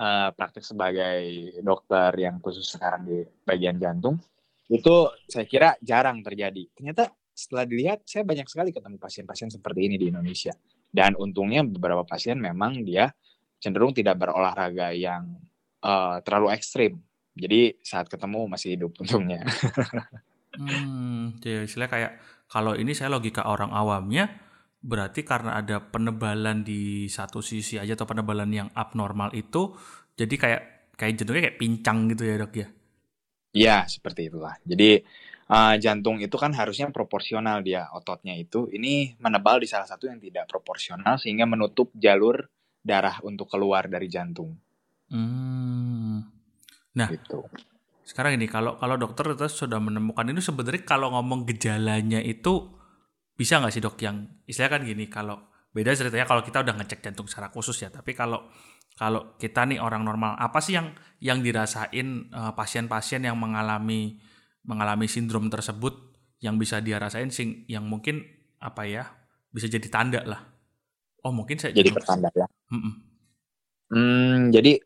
uh, 0.00 0.28
praktek 0.32 0.64
sebagai 0.64 1.20
dokter 1.60 2.10
yang 2.16 2.40
khusus 2.40 2.64
sekarang 2.72 3.04
di 3.04 3.18
bagian 3.44 3.76
jantung, 3.76 4.16
itu 4.72 5.12
saya 5.28 5.44
kira 5.44 5.76
jarang 5.84 6.24
terjadi. 6.24 6.72
Ternyata 6.72 7.12
setelah 7.36 7.68
dilihat, 7.68 8.08
saya 8.08 8.24
banyak 8.24 8.48
sekali 8.48 8.72
ketemu 8.72 8.96
pasien-pasien 8.96 9.52
seperti 9.52 9.80
ini 9.86 9.96
di 10.00 10.08
Indonesia. 10.08 10.56
Dan 10.90 11.14
untungnya 11.14 11.62
beberapa 11.62 12.02
pasien 12.02 12.42
memang 12.42 12.82
dia 12.82 13.14
cenderung 13.62 13.94
tidak 13.94 14.18
berolahraga 14.18 14.90
yang 14.90 15.38
uh, 15.86 16.18
terlalu 16.26 16.50
ekstrim. 16.54 16.98
Jadi 17.38 17.78
saat 17.80 18.10
ketemu 18.10 18.50
masih 18.50 18.74
hidup 18.74 18.92
untungnya. 19.02 19.46
Hmm, 20.58 21.38
ya 21.46 21.62
istilahnya 21.62 21.92
kayak 21.94 22.12
kalau 22.50 22.74
ini 22.74 22.90
saya 22.90 23.14
logika 23.14 23.46
orang 23.46 23.70
awamnya 23.70 24.26
berarti 24.80 25.22
karena 25.22 25.60
ada 25.60 25.78
penebalan 25.78 26.64
di 26.66 27.06
satu 27.06 27.44
sisi 27.44 27.76
aja 27.76 27.94
atau 27.94 28.08
penebalan 28.08 28.50
yang 28.50 28.68
abnormal 28.72 29.30
itu 29.36 29.76
jadi 30.16 30.34
kayak 30.34 30.62
kayak 30.96 31.12
jantungnya 31.20 31.42
kayak 31.48 31.60
pincang 31.60 31.98
gitu 32.10 32.22
ya 32.26 32.34
dok 32.40 32.54
ya? 32.56 32.68
Iya 33.50 33.76
seperti 33.86 34.30
itulah. 34.30 34.54
Jadi 34.62 35.02
uh, 35.50 35.74
jantung 35.82 36.22
itu 36.22 36.32
kan 36.38 36.54
harusnya 36.54 36.88
proporsional 36.94 37.60
dia 37.66 37.90
ototnya 37.90 38.38
itu. 38.38 38.70
Ini 38.70 39.18
menebal 39.18 39.58
di 39.58 39.66
salah 39.66 39.90
satu 39.90 40.06
yang 40.06 40.22
tidak 40.22 40.46
proporsional 40.46 41.18
sehingga 41.18 41.44
menutup 41.44 41.90
jalur 41.98 42.46
darah 42.80 43.18
untuk 43.26 43.50
keluar 43.50 43.90
dari 43.90 44.06
jantung. 44.06 44.54
Hmm. 45.10 46.22
Nah, 46.94 47.08
gitu. 47.10 47.44
Sekarang 48.06 48.38
ini 48.38 48.46
kalau 48.46 48.78
kalau 48.78 48.94
dokter 48.98 49.34
itu 49.34 49.46
sudah 49.50 49.78
menemukan 49.82 50.26
ini 50.26 50.38
sebenarnya 50.38 50.82
kalau 50.86 51.14
ngomong 51.14 51.46
gejalanya 51.46 52.22
itu 52.22 52.78
bisa 53.34 53.58
nggak 53.58 53.72
sih 53.72 53.82
dok 53.82 53.96
yang 54.02 54.26
istilah 54.44 54.68
kan 54.68 54.82
gini 54.84 55.08
kalau 55.08 55.40
beda 55.70 55.94
ceritanya 55.94 56.26
kalau 56.26 56.42
kita 56.44 56.60
udah 56.60 56.74
ngecek 56.76 57.00
jantung 57.00 57.24
secara 57.30 57.48
khusus 57.48 57.78
ya 57.78 57.88
tapi 57.88 58.12
kalau 58.12 58.50
kalau 58.98 59.38
kita 59.40 59.64
nih 59.64 59.80
orang 59.80 60.04
normal 60.04 60.36
apa 60.36 60.60
sih 60.60 60.76
yang 60.76 60.92
yang 61.24 61.40
dirasain 61.40 62.28
pasien 62.28 62.52
pasien-pasien 62.52 63.24
yang 63.24 63.40
mengalami 63.40 64.20
mengalami 64.64 65.08
sindrom 65.08 65.48
tersebut 65.48 66.12
yang 66.40 66.56
bisa 66.56 66.80
dia 66.80 66.96
rasain 66.96 67.28
sing 67.32 67.64
yang 67.68 67.84
mungkin 67.84 68.24
apa 68.60 68.84
ya 68.88 69.04
bisa 69.52 69.68
jadi 69.68 69.88
tanda 69.88 70.20
lah 70.24 70.40
oh 71.24 71.32
mungkin 71.32 71.60
saya 71.60 71.72
jadi 71.76 71.92
pertanda 71.92 72.28
ya 72.32 72.48
mm 72.72 72.80
-mm. 72.80 73.10
Hmm, 73.90 74.54
jadi 74.54 74.78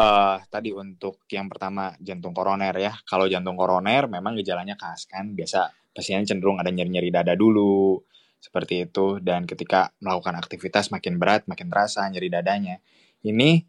uh, 0.00 0.40
tadi 0.48 0.72
untuk 0.72 1.20
yang 1.28 1.52
pertama 1.52 1.92
jantung 2.00 2.32
koroner 2.32 2.72
ya. 2.80 2.92
Kalau 3.04 3.28
jantung 3.28 3.60
koroner 3.60 4.08
memang 4.08 4.40
gejalanya 4.40 4.74
khas 4.80 5.04
kan. 5.04 5.36
Biasa 5.36 5.68
pasien 5.92 6.24
cenderung 6.24 6.56
ada 6.56 6.72
nyeri-nyeri 6.72 7.12
dada 7.12 7.36
dulu 7.36 8.00
seperti 8.42 8.88
itu 8.88 9.20
dan 9.22 9.44
ketika 9.46 9.92
melakukan 10.02 10.34
aktivitas 10.40 10.90
makin 10.90 11.20
berat 11.20 11.44
makin 11.44 11.68
terasa 11.68 12.08
nyeri 12.08 12.32
dadanya. 12.32 12.80
Ini 13.20 13.68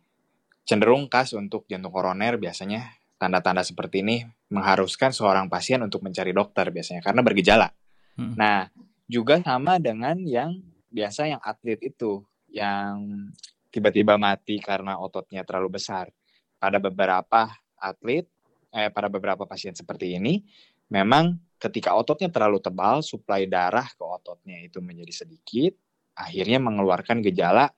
cenderung 0.64 1.12
khas 1.12 1.36
untuk 1.36 1.68
jantung 1.68 1.92
koroner 1.92 2.40
biasanya 2.40 3.03
tanda-tanda 3.24 3.64
seperti 3.64 4.04
ini 4.04 4.28
mengharuskan 4.52 5.16
seorang 5.16 5.48
pasien 5.48 5.80
untuk 5.80 6.04
mencari 6.04 6.36
dokter 6.36 6.68
biasanya 6.76 7.00
karena 7.00 7.24
bergejala. 7.24 7.72
Hmm. 8.20 8.36
Nah, 8.36 8.68
juga 9.08 9.40
sama 9.40 9.80
dengan 9.80 10.20
yang 10.28 10.60
biasa 10.92 11.32
yang 11.32 11.40
atlet 11.40 11.80
itu 11.80 12.20
yang 12.52 13.32
tiba-tiba 13.72 14.20
mati 14.20 14.60
karena 14.60 15.00
ototnya 15.00 15.48
terlalu 15.48 15.80
besar. 15.80 16.12
Pada 16.60 16.84
beberapa 16.84 17.48
atlet, 17.80 18.28
eh, 18.76 18.92
pada 18.92 19.08
beberapa 19.08 19.48
pasien 19.48 19.72
seperti 19.72 20.20
ini, 20.20 20.44
memang 20.92 21.40
ketika 21.58 21.96
ototnya 21.96 22.28
terlalu 22.28 22.60
tebal, 22.60 23.00
suplai 23.00 23.48
darah 23.48 23.88
ke 23.88 24.04
ototnya 24.04 24.60
itu 24.62 24.84
menjadi 24.84 25.26
sedikit, 25.26 25.74
akhirnya 26.14 26.62
mengeluarkan 26.62 27.24
gejala 27.26 27.72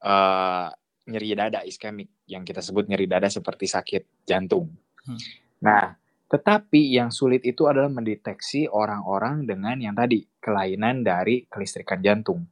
uh, 0.00 0.72
nyeri 1.10 1.34
dada 1.34 1.66
iskemik 1.66 2.08
yang 2.30 2.46
kita 2.46 2.62
sebut 2.62 2.86
nyeri 2.86 3.10
dada 3.10 3.26
seperti 3.26 3.66
sakit 3.66 4.24
jantung. 4.24 4.70
Hmm. 5.04 5.20
Nah, 5.60 5.98
tetapi 6.30 6.94
yang 6.94 7.10
sulit 7.10 7.42
itu 7.42 7.66
adalah 7.66 7.90
mendeteksi 7.90 8.70
orang-orang 8.70 9.44
dengan 9.50 9.76
yang 9.82 9.98
tadi 9.98 10.22
kelainan 10.38 11.02
dari 11.02 11.50
kelistrikan 11.50 11.98
jantung. 11.98 12.46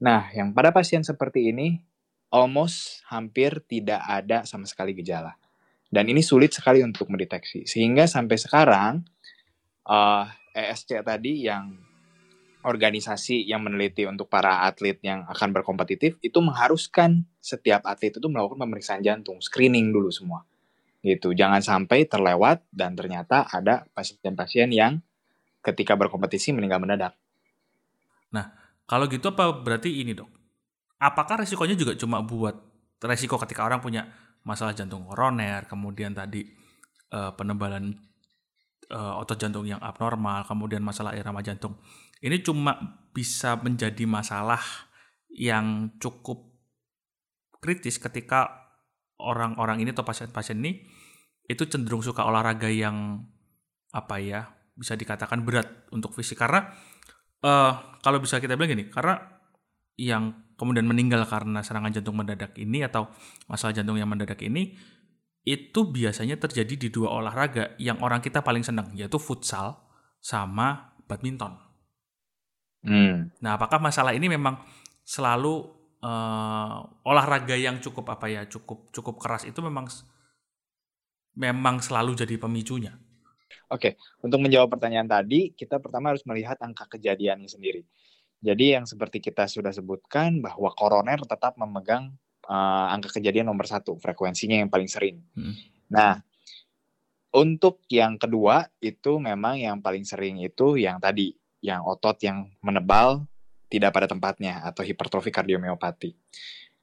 Nah, 0.00 0.30
yang 0.30 0.54
pada 0.54 0.70
pasien 0.70 1.02
seperti 1.02 1.50
ini 1.50 1.82
almost 2.30 3.02
hampir 3.10 3.58
tidak 3.66 4.00
ada 4.06 4.46
sama 4.46 4.64
sekali 4.64 4.94
gejala. 4.94 5.34
Dan 5.90 6.06
ini 6.06 6.22
sulit 6.22 6.54
sekali 6.54 6.86
untuk 6.86 7.10
mendeteksi. 7.10 7.66
Sehingga 7.66 8.06
sampai 8.06 8.38
sekarang 8.38 9.02
uh, 9.90 10.24
eh, 10.54 10.70
ESC 10.70 11.02
tadi 11.02 11.50
yang 11.50 11.89
organisasi 12.60 13.48
yang 13.48 13.64
meneliti 13.64 14.04
untuk 14.04 14.28
para 14.28 14.68
atlet 14.68 15.00
yang 15.00 15.24
akan 15.24 15.56
berkompetitif 15.56 16.20
itu 16.20 16.38
mengharuskan 16.44 17.24
setiap 17.40 17.84
atlet 17.88 18.12
itu 18.12 18.28
melakukan 18.28 18.60
pemeriksaan 18.60 19.00
jantung, 19.00 19.40
screening 19.40 19.92
dulu 19.92 20.12
semua 20.12 20.44
gitu. 21.00 21.32
Jangan 21.32 21.64
sampai 21.64 22.04
terlewat 22.04 22.64
dan 22.68 22.92
ternyata 22.92 23.48
ada 23.48 23.88
pasien-pasien 23.96 24.68
yang 24.72 25.00
ketika 25.64 25.96
berkompetisi 25.96 26.52
meninggal 26.52 26.80
mendadak. 26.80 27.16
Nah, 28.32 28.52
kalau 28.84 29.08
gitu 29.08 29.32
apa 29.32 29.52
berarti 29.60 30.00
ini 30.00 30.12
dok? 30.16 30.28
Apakah 31.00 31.40
resikonya 31.40 31.76
juga 31.76 31.96
cuma 31.96 32.20
buat 32.20 32.52
resiko 33.00 33.40
ketika 33.40 33.64
orang 33.64 33.80
punya 33.80 34.04
masalah 34.44 34.76
jantung 34.76 35.08
koroner, 35.08 35.64
kemudian 35.64 36.12
tadi 36.12 36.44
uh, 37.12 37.32
penebalan 37.32 37.96
uh, 38.92 39.20
otot 39.20 39.40
jantung 39.40 39.64
yang 39.64 39.80
abnormal, 39.80 40.44
kemudian 40.44 40.84
masalah 40.84 41.16
irama 41.16 41.40
jantung. 41.40 41.80
Ini 42.20 42.44
cuma 42.44 43.00
bisa 43.10 43.56
menjadi 43.58 44.04
masalah 44.06 44.60
yang 45.32 45.96
cukup 45.98 46.50
kritis 47.60 48.00
ketika 48.00 48.70
orang-orang 49.20 49.84
ini 49.84 49.92
atau 49.92 50.04
pasien-pasien 50.04 50.58
ini 50.60 50.80
itu 51.44 51.66
cenderung 51.68 52.00
suka 52.00 52.24
olahraga 52.24 52.70
yang 52.70 53.26
apa 53.90 54.16
ya 54.22 54.48
bisa 54.72 54.96
dikatakan 54.96 55.42
berat 55.44 55.66
untuk 55.92 56.14
fisik 56.16 56.40
karena 56.40 56.72
uh, 57.44 58.00
kalau 58.00 58.22
bisa 58.22 58.40
kita 58.40 58.56
bilang 58.56 58.72
gini 58.72 58.88
karena 58.88 59.18
yang 60.00 60.32
kemudian 60.56 60.88
meninggal 60.88 61.28
karena 61.28 61.60
serangan 61.60 61.92
jantung 61.92 62.16
mendadak 62.16 62.56
ini 62.56 62.80
atau 62.80 63.12
masalah 63.44 63.76
jantung 63.76 64.00
yang 64.00 64.08
mendadak 64.08 64.40
ini 64.40 64.72
itu 65.44 65.80
biasanya 65.88 66.40
terjadi 66.40 66.74
di 66.76 66.88
dua 66.88 67.12
olahraga 67.12 67.76
yang 67.76 68.00
orang 68.00 68.24
kita 68.24 68.40
paling 68.40 68.64
senang 68.64 68.92
yaitu 68.96 69.20
futsal 69.20 69.88
sama 70.20 70.96
badminton. 71.04 71.69
Hmm. 72.80 73.28
Nah, 73.44 73.60
apakah 73.60 73.76
masalah 73.80 74.16
ini 74.16 74.28
memang 74.28 74.56
selalu 75.04 75.68
uh, 76.00 76.78
olahraga 77.04 77.56
yang 77.56 77.80
cukup 77.80 78.08
apa 78.12 78.26
ya 78.28 78.42
cukup 78.48 78.88
cukup 78.92 79.20
keras 79.20 79.44
itu 79.44 79.60
memang 79.60 79.88
memang 81.36 81.80
selalu 81.80 82.16
jadi 82.16 82.36
pemicunya. 82.40 82.96
Oke, 83.70 83.94
untuk 84.18 84.42
menjawab 84.42 84.66
pertanyaan 84.66 85.06
tadi, 85.06 85.54
kita 85.54 85.78
pertama 85.78 86.10
harus 86.10 86.26
melihat 86.26 86.58
angka 86.58 86.90
kejadiannya 86.90 87.46
sendiri. 87.46 87.86
Jadi 88.42 88.74
yang 88.74 88.82
seperti 88.88 89.22
kita 89.22 89.46
sudah 89.46 89.70
sebutkan 89.70 90.42
bahwa 90.42 90.74
koroner 90.74 91.22
tetap 91.22 91.54
memegang 91.54 92.10
uh, 92.50 92.90
angka 92.90 93.14
kejadian 93.20 93.46
nomor 93.46 93.70
satu, 93.70 93.94
frekuensinya 94.02 94.58
yang 94.58 94.70
paling 94.72 94.90
sering. 94.90 95.22
Hmm. 95.38 95.54
Nah, 95.86 96.18
untuk 97.30 97.86
yang 97.86 98.18
kedua 98.18 98.66
itu 98.82 99.22
memang 99.22 99.54
yang 99.54 99.78
paling 99.78 100.02
sering 100.02 100.42
itu 100.42 100.74
yang 100.74 100.98
tadi, 100.98 101.30
yang 101.60 101.84
otot 101.84 102.16
yang 102.24 102.48
menebal 102.64 103.24
tidak 103.70 103.94
pada 103.94 104.10
tempatnya 104.10 104.66
atau 104.66 104.82
hipertrofi 104.82 105.30
kardiomiopati. 105.30 106.10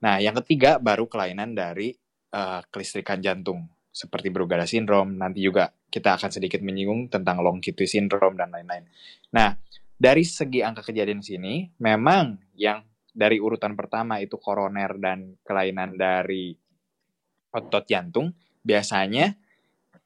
Nah, 0.01 0.21
yang 0.21 0.37
ketiga 0.41 0.79
baru 0.79 1.09
kelainan 1.09 1.57
dari 1.57 1.91
uh, 2.31 2.63
kelistrikan 2.69 3.19
jantung 3.19 3.67
seperti 3.91 4.29
Brugada 4.29 4.63
syndrome. 4.69 5.17
Nanti 5.17 5.41
juga 5.41 5.73
kita 5.89 6.15
akan 6.15 6.29
sedikit 6.29 6.61
menyinggung 6.61 7.09
tentang 7.09 7.41
long 7.41 7.59
QT 7.59 7.83
syndrome 7.89 8.37
dan 8.37 8.53
lain-lain. 8.53 8.85
Nah, 9.33 9.57
dari 9.97 10.21
segi 10.21 10.61
angka 10.61 10.85
kejadian 10.85 11.25
sini, 11.25 11.67
memang 11.81 12.37
yang 12.53 12.85
dari 13.17 13.41
urutan 13.41 13.73
pertama 13.73 14.21
itu 14.21 14.37
koroner 14.37 14.93
dan 15.01 15.41
kelainan 15.41 15.97
dari 15.97 16.53
otot 17.49 17.81
jantung, 17.89 18.29
biasanya 18.61 19.33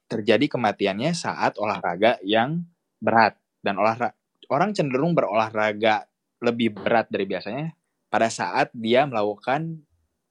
terjadi 0.08 0.48
kematiannya 0.48 1.12
saat 1.12 1.60
olahraga 1.60 2.16
yang 2.24 2.64
berat 2.96 3.36
dan 3.60 3.76
olahraga 3.76 4.16
orang 4.52 4.76
cenderung 4.76 5.16
berolahraga 5.16 6.04
lebih 6.44 6.76
berat 6.76 7.08
dari 7.08 7.24
biasanya 7.24 7.72
pada 8.12 8.28
saat 8.28 8.68
dia 8.76 9.08
melakukan 9.08 9.80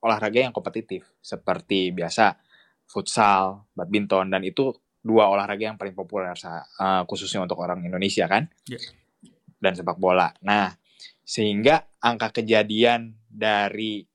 olahraga 0.06 0.46
yang 0.46 0.54
kompetitif 0.54 1.10
seperti 1.18 1.90
biasa 1.90 2.38
futsal, 2.86 3.66
badminton 3.74 4.30
dan 4.30 4.46
itu 4.46 4.70
dua 5.02 5.26
olahraga 5.34 5.74
yang 5.74 5.78
paling 5.82 5.98
populer 5.98 6.30
uh, 6.30 7.02
khususnya 7.10 7.42
untuk 7.42 7.58
orang 7.58 7.82
Indonesia 7.82 8.30
kan 8.30 8.46
yeah. 8.70 8.82
dan 9.58 9.74
sepak 9.74 9.98
bola. 9.98 10.30
Nah 10.46 10.70
sehingga 11.26 11.82
angka 11.98 12.44
kejadian 12.44 13.18
dari 13.26 14.06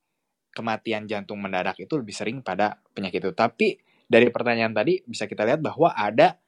kematian 0.53 1.09
jantung 1.11 1.43
mendadak 1.43 1.81
itu 1.81 1.97
lebih 1.99 2.15
sering 2.15 2.39
pada 2.45 2.79
penyakit 2.95 3.25
itu. 3.25 3.33
Tapi 3.35 3.77
dari 4.07 4.31
pertanyaan 4.31 4.77
tadi 4.77 5.03
bisa 5.03 5.27
kita 5.27 5.43
lihat 5.43 5.59
bahwa 5.59 5.91
ada 5.97 6.39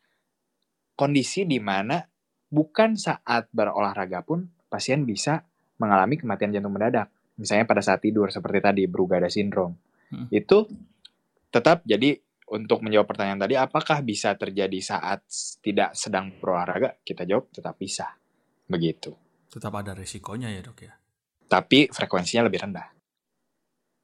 kondisi 0.95 1.49
di 1.49 1.59
mana 1.59 1.99
bukan 2.49 2.97
saat 2.97 3.49
berolahraga 3.53 4.25
pun 4.25 4.49
pasien 4.69 5.05
bisa 5.05 5.45
mengalami 5.81 6.19
kematian 6.19 6.53
jantung 6.53 6.75
mendadak. 6.75 7.09
Misalnya 7.39 7.65
pada 7.65 7.81
saat 7.81 8.03
tidur 8.03 8.29
seperti 8.29 8.59
tadi 8.59 8.83
Brugada 8.91 9.31
syndrome. 9.31 9.79
Hmm. 10.11 10.27
Itu 10.33 10.67
tetap 11.49 11.87
jadi 11.87 12.19
untuk 12.49 12.81
menjawab 12.81 13.07
pertanyaan 13.07 13.45
tadi 13.45 13.55
apakah 13.55 14.01
bisa 14.01 14.35
terjadi 14.35 14.81
saat 14.81 15.23
tidak 15.61 15.95
sedang 15.95 16.35
berolahraga? 16.41 16.99
Kita 17.05 17.29
jawab 17.29 17.53
tetap 17.53 17.77
bisa. 17.77 18.09
Begitu. 18.67 19.15
Tetap 19.49 19.73
ada 19.73 19.97
resikonya 19.97 20.53
ya, 20.53 20.61
Dok 20.65 20.79
ya. 20.85 20.93
Tapi 21.49 21.89
frekuensinya 21.89 22.49
lebih 22.49 22.61
rendah. 22.69 22.89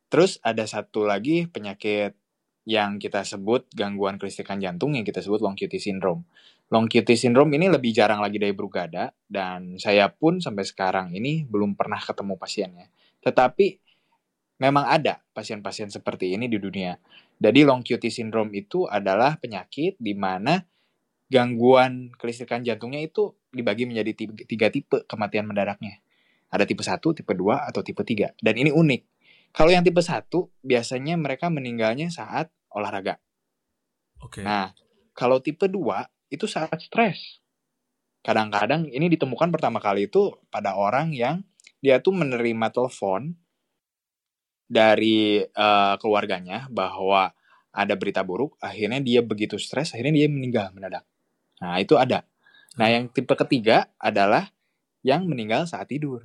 Terus 0.09 0.39
ada 0.41 0.65
satu 0.65 1.05
lagi 1.05 1.51
penyakit 1.51 2.17
yang 2.65 2.97
kita 2.97 3.27
sebut 3.29 3.69
gangguan 3.77 4.17
kelistrikan 4.17 4.57
jantung 4.57 4.97
yang 4.97 5.05
kita 5.05 5.21
sebut 5.21 5.45
long 5.45 5.53
QT 5.53 5.77
syndrome. 5.77 6.25
Long 6.73 6.89
QT 6.89 7.13
syndrome 7.21 7.53
ini 7.61 7.69
lebih 7.69 7.93
jarang 7.93 8.25
lagi 8.25 8.41
dari 8.41 8.57
Brugada 8.57 9.13
dan 9.29 9.77
saya 9.77 10.09
pun 10.09 10.41
sampai 10.41 10.65
sekarang 10.65 11.13
ini 11.13 11.45
belum 11.45 11.77
pernah 11.77 12.01
ketemu 12.01 12.41
pasiennya. 12.41 12.87
Tetapi 13.21 13.67
memang 14.65 14.89
ada 14.89 15.21
pasien-pasien 15.37 15.93
seperti 15.93 16.33
ini 16.33 16.49
di 16.49 16.57
dunia. 16.57 16.97
Jadi 17.37 17.61
long 17.67 17.85
QT 17.85 18.09
syndrome 18.09 18.55
itu 18.57 18.89
adalah 18.89 19.37
penyakit 19.37 20.01
di 20.01 20.17
mana 20.17 20.63
gangguan 21.29 22.15
kelistrikan 22.15 22.63
jantungnya 22.63 23.03
itu 23.03 23.35
dibagi 23.51 23.85
menjadi 23.91 24.13
tiga 24.47 24.69
tipe 24.71 25.05
kematian 25.05 25.51
mendadaknya. 25.51 26.01
Ada 26.55 26.71
tipe 26.71 26.87
1, 26.87 27.03
tipe 27.03 27.33
2, 27.35 27.67
atau 27.67 27.83
tipe 27.83 27.99
3. 28.07 28.39
Dan 28.39 28.55
ini 28.55 28.71
unik. 28.71 29.03
Kalau 29.51 29.75
yang 29.75 29.83
tipe 29.83 29.99
1, 29.99 30.31
biasanya 30.63 31.19
mereka 31.19 31.51
meninggalnya 31.51 32.15
saat 32.15 32.55
olahraga. 32.71 33.19
Oke. 34.23 34.43
Okay. 34.43 34.45
Nah, 34.47 34.71
kalau 35.19 35.43
tipe 35.43 35.67
2, 35.67 35.75
itu 36.33 36.45
saat 36.49 36.75
stres. 36.81 37.43
Kadang-kadang 38.25 38.89
ini 38.89 39.13
ditemukan 39.13 39.53
pertama 39.53 39.79
kali 39.85 40.09
itu 40.09 40.33
pada 40.49 40.77
orang 40.77 41.13
yang 41.13 41.45
dia 41.85 42.01
tuh 42.01 42.17
menerima 42.17 42.73
telepon 42.73 43.37
dari 44.65 45.45
uh, 45.45 46.01
keluarganya 46.01 46.65
bahwa 46.73 47.37
ada 47.75 47.95
berita 47.99 48.25
buruk, 48.25 48.57
akhirnya 48.63 49.03
dia 49.03 49.21
begitu 49.21 49.61
stres, 49.61 49.93
akhirnya 49.93 50.25
dia 50.25 50.29
meninggal 50.31 50.73
mendadak. 50.73 51.05
Nah, 51.61 51.77
itu 51.83 51.99
ada. 52.01 52.25
Nah, 52.81 52.89
yang 52.89 53.11
tipe 53.13 53.35
ketiga 53.37 53.93
adalah 54.01 54.49
yang 55.05 55.29
meninggal 55.29 55.69
saat 55.69 55.91
tidur. 55.93 56.25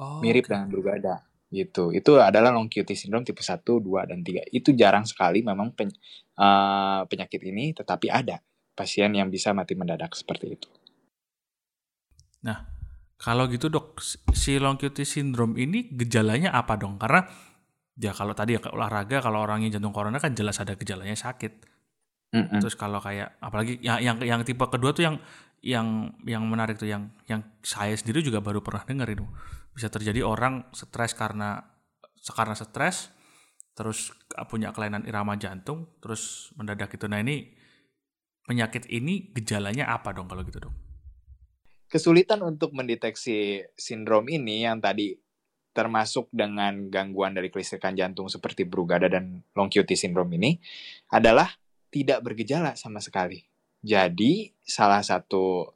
Oh, 0.00 0.18
Mirip 0.18 0.48
okay. 0.48 0.56
dengan 0.56 0.68
Brugada 0.72 1.16
gitu. 1.48 1.94
Itu 1.94 2.20
adalah 2.20 2.52
long 2.52 2.68
QT 2.68 2.92
syndrome 2.96 3.24
tipe 3.24 3.40
1, 3.40 3.62
2 3.62 4.10
dan 4.10 4.20
3. 4.20 4.50
Itu 4.52 4.74
jarang 4.76 5.06
sekali 5.08 5.40
memang 5.40 5.72
pen, 5.72 5.88
uh, 6.36 7.06
penyakit 7.08 7.40
ini 7.44 7.72
tetapi 7.72 8.12
ada 8.12 8.40
pasien 8.78 9.10
yang 9.10 9.26
bisa 9.26 9.50
mati 9.50 9.74
mendadak 9.74 10.14
seperti 10.14 10.54
itu. 10.54 10.70
Nah, 12.46 12.62
kalau 13.18 13.50
gitu 13.50 13.66
dok, 13.66 13.98
si 14.30 14.62
long 14.62 14.78
QT 14.78 15.02
syndrome 15.02 15.58
ini 15.58 15.90
gejalanya 15.90 16.54
apa 16.54 16.78
dong? 16.78 17.02
Karena 17.02 17.26
ya 17.98 18.14
kalau 18.14 18.30
tadi 18.38 18.54
ya 18.54 18.62
olahraga, 18.70 19.18
kalau 19.18 19.42
orangnya 19.42 19.74
jantung 19.74 19.90
koroner 19.90 20.22
kan 20.22 20.38
jelas 20.38 20.62
ada 20.62 20.78
gejalanya 20.78 21.18
sakit. 21.18 21.66
Mm 22.30 22.44
-mm. 22.46 22.60
Terus 22.62 22.78
kalau 22.78 23.02
kayak 23.02 23.42
apalagi 23.42 23.82
yang 23.82 23.98
yang 23.98 24.16
yang 24.22 24.40
tipe 24.46 24.62
kedua 24.70 24.94
tuh 24.94 25.02
yang 25.02 25.16
yang 25.58 26.14
yang 26.22 26.46
menarik 26.46 26.78
tuh 26.78 26.86
yang 26.86 27.10
yang 27.26 27.42
saya 27.66 27.98
sendiri 27.98 28.22
juga 28.22 28.38
baru 28.38 28.62
pernah 28.62 28.86
dengar 28.86 29.10
itu 29.10 29.26
bisa 29.74 29.90
terjadi 29.90 30.22
orang 30.22 30.70
stres 30.70 31.18
karena 31.18 31.66
karena 32.22 32.54
stres 32.54 33.10
terus 33.74 34.14
punya 34.50 34.70
kelainan 34.74 35.06
irama 35.06 35.34
jantung 35.38 35.98
terus 35.98 36.50
mendadak 36.54 36.94
itu 36.94 37.06
nah 37.10 37.18
ini 37.18 37.57
penyakit 38.48 38.88
ini 38.88 39.28
gejalanya 39.36 39.92
apa 39.92 40.16
dong 40.16 40.26
kalau 40.26 40.40
gitu 40.42 40.64
dong? 40.64 40.74
kesulitan 41.88 42.44
untuk 42.44 42.76
mendeteksi 42.76 43.64
sindrom 43.74 44.28
ini 44.28 44.68
yang 44.68 44.78
tadi 44.78 45.16
termasuk 45.72 46.28
dengan 46.28 46.92
gangguan 46.92 47.32
dari 47.32 47.48
kelistrikan 47.48 47.96
jantung 47.96 48.28
seperti 48.28 48.68
Brugada 48.68 49.08
dan 49.08 49.40
long 49.56 49.72
QT 49.72 49.96
syndrome 49.96 50.36
ini 50.36 50.60
adalah 51.08 51.48
tidak 51.88 52.20
bergejala 52.20 52.76
sama 52.76 53.00
sekali. 53.00 53.48
Jadi 53.80 54.52
salah 54.60 55.00
satu 55.00 55.72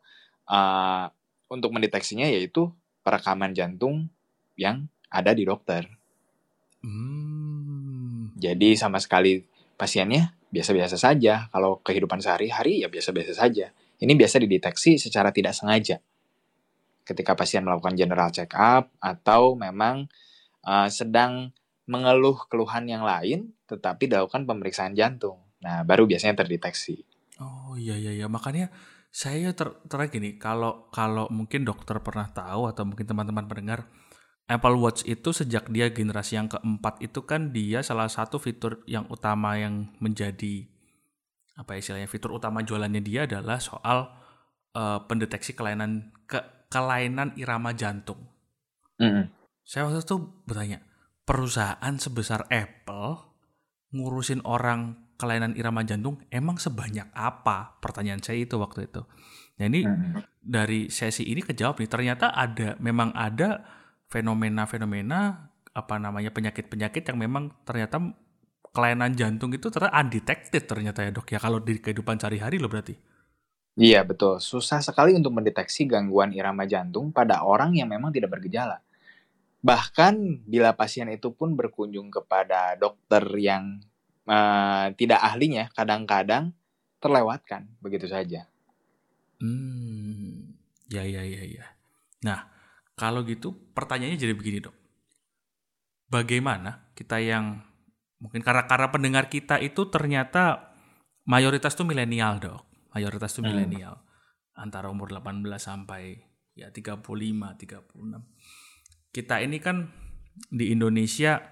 uh, 0.50 1.06
untuk 1.48 1.70
mendeteksinya 1.72 2.28
yaitu 2.28 2.68
perekaman 3.00 3.56
jantung 3.56 4.10
yang 4.58 4.90
ada 5.08 5.32
di 5.32 5.46
dokter. 5.46 5.86
Hmm. 6.82 8.34
Jadi 8.36 8.74
sama 8.74 8.98
sekali 8.98 9.46
pasiennya 9.82 10.38
biasa-biasa 10.54 10.94
saja. 10.94 11.50
Kalau 11.50 11.82
kehidupan 11.82 12.22
sehari-hari 12.22 12.86
ya 12.86 12.88
biasa-biasa 12.92 13.34
saja. 13.34 13.74
Ini 13.98 14.14
biasa 14.14 14.38
dideteksi 14.38 15.02
secara 15.02 15.34
tidak 15.34 15.58
sengaja. 15.58 15.98
Ketika 17.02 17.34
pasien 17.34 17.66
melakukan 17.66 17.98
general 17.98 18.30
check 18.30 18.54
up 18.54 18.94
atau 19.02 19.58
memang 19.58 20.06
uh, 20.62 20.86
sedang 20.86 21.50
mengeluh 21.90 22.46
keluhan 22.46 22.86
yang 22.86 23.02
lain 23.02 23.50
tetapi 23.66 24.06
dilakukan 24.06 24.46
pemeriksaan 24.46 24.94
jantung. 24.94 25.42
Nah, 25.66 25.82
baru 25.82 26.06
biasanya 26.06 26.46
terdeteksi. 26.46 27.02
Oh 27.42 27.74
iya 27.74 27.98
iya 27.98 28.14
iya 28.14 28.30
makanya 28.30 28.70
saya 29.10 29.50
ter 29.50 29.74
ter 29.90 29.98
gini 30.14 30.38
kalau 30.38 30.86
kalau 30.94 31.26
mungkin 31.34 31.66
dokter 31.66 31.98
pernah 31.98 32.30
tahu 32.30 32.70
atau 32.70 32.86
mungkin 32.86 33.02
teman-teman 33.02 33.50
pendengar 33.50 33.90
Apple 34.50 34.76
Watch 34.78 35.06
itu 35.06 35.30
sejak 35.30 35.70
dia 35.70 35.90
generasi 35.94 36.36
yang 36.36 36.50
keempat 36.50 36.98
itu 36.98 37.22
kan 37.24 37.54
dia 37.54 37.80
salah 37.80 38.10
satu 38.10 38.42
fitur 38.42 38.82
yang 38.90 39.06
utama 39.08 39.54
yang 39.56 39.94
menjadi 40.02 40.66
apa 41.56 41.78
istilahnya 41.78 42.08
fitur 42.10 42.34
utama 42.34 42.64
jualannya 42.64 43.02
dia 43.04 43.28
adalah 43.28 43.62
soal 43.62 44.10
uh, 44.74 44.98
pendeteksi 45.06 45.54
kelainan 45.54 46.10
ke 46.26 46.40
kelainan 46.72 47.36
irama 47.36 47.76
jantung. 47.76 48.18
Mm 48.98 49.10
-hmm. 49.10 49.24
Saya 49.62 49.86
waktu 49.86 50.02
itu 50.02 50.16
bertanya 50.48 50.78
perusahaan 51.22 51.94
sebesar 52.00 52.50
Apple 52.50 53.32
ngurusin 53.92 54.42
orang 54.48 55.12
kelainan 55.20 55.54
irama 55.54 55.86
jantung 55.86 56.18
emang 56.34 56.58
sebanyak 56.58 57.06
apa? 57.14 57.78
Pertanyaan 57.78 58.18
saya 58.18 58.42
itu 58.42 58.58
waktu 58.58 58.90
itu. 58.90 59.06
Nah 59.60 59.64
ini 59.70 59.86
hmm. 59.86 60.42
dari 60.42 60.90
sesi 60.90 61.28
ini 61.28 61.44
kejawab 61.44 61.78
nih. 61.78 61.86
Ternyata 61.86 62.34
ada, 62.34 62.74
memang 62.82 63.14
ada 63.14 63.62
fenomena-fenomena 64.12 65.48
apa 65.72 65.96
namanya 65.96 66.28
penyakit-penyakit 66.28 67.08
yang 67.08 67.18
memang 67.18 67.48
ternyata 67.64 67.96
kelainan 68.76 69.16
jantung 69.16 69.52
itu 69.56 69.72
ternyata 69.72 69.96
undetected 70.04 70.68
ternyata 70.68 71.00
ya 71.04 71.10
dok 71.12 71.32
ya 71.32 71.40
kalau 71.40 71.60
di 71.64 71.80
kehidupan 71.80 72.20
sehari-hari 72.20 72.60
loh 72.60 72.68
berarti. 72.68 72.92
Iya 73.72 74.04
betul, 74.04 74.36
susah 74.36 74.84
sekali 74.84 75.16
untuk 75.16 75.32
mendeteksi 75.32 75.88
gangguan 75.88 76.36
irama 76.36 76.68
jantung 76.68 77.08
pada 77.08 77.40
orang 77.40 77.72
yang 77.72 77.88
memang 77.88 78.12
tidak 78.12 78.36
bergejala. 78.36 78.84
Bahkan 79.64 80.44
bila 80.44 80.76
pasien 80.76 81.08
itu 81.08 81.32
pun 81.32 81.56
berkunjung 81.56 82.12
kepada 82.12 82.76
dokter 82.76 83.24
yang 83.40 83.80
uh, 84.28 84.92
tidak 84.92 85.24
ahlinya 85.24 85.72
kadang-kadang 85.72 86.52
terlewatkan 87.00 87.64
begitu 87.80 88.12
saja. 88.12 88.44
Hmm, 89.40 90.52
ya 90.92 91.00
ya 91.08 91.24
ya 91.24 91.42
ya. 91.48 91.64
Nah, 92.28 92.44
kalau 93.02 93.26
gitu 93.26 93.50
pertanyaannya 93.74 94.14
jadi 94.14 94.30
begini 94.38 94.62
dok. 94.62 94.76
Bagaimana 96.06 96.94
kita 96.94 97.18
yang 97.18 97.58
mungkin 98.22 98.46
karena 98.46 98.70
karena 98.70 98.94
pendengar 98.94 99.26
kita 99.26 99.58
itu 99.58 99.90
ternyata 99.90 100.70
mayoritas 101.26 101.74
tuh 101.74 101.82
milenial 101.82 102.38
dok, 102.38 102.62
mayoritas 102.94 103.34
tuh 103.34 103.42
hmm. 103.42 103.50
milenial 103.50 103.98
hmm. 103.98 104.62
antara 104.62 104.86
umur 104.86 105.10
18 105.10 105.42
sampai 105.58 106.22
ya 106.54 106.70
35, 106.70 107.02
36. 107.02 107.90
Kita 109.10 109.42
ini 109.42 109.58
kan 109.58 109.90
di 110.46 110.70
Indonesia 110.70 111.42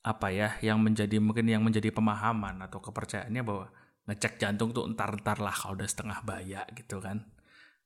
apa 0.00 0.32
ya 0.32 0.56
yang 0.64 0.80
menjadi 0.80 1.20
mungkin 1.20 1.44
yang 1.44 1.60
menjadi 1.60 1.92
pemahaman 1.92 2.62
atau 2.64 2.80
kepercayaannya 2.80 3.42
bahwa 3.44 3.68
ngecek 4.06 4.38
jantung 4.40 4.72
tuh 4.72 4.86
entar-entar 4.88 5.42
lah 5.44 5.52
kalau 5.52 5.76
udah 5.76 5.88
setengah 5.90 6.24
baya 6.24 6.64
gitu 6.72 7.04
kan. 7.04 7.26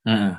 Hmm. 0.07 0.15
Nah, 0.15 0.37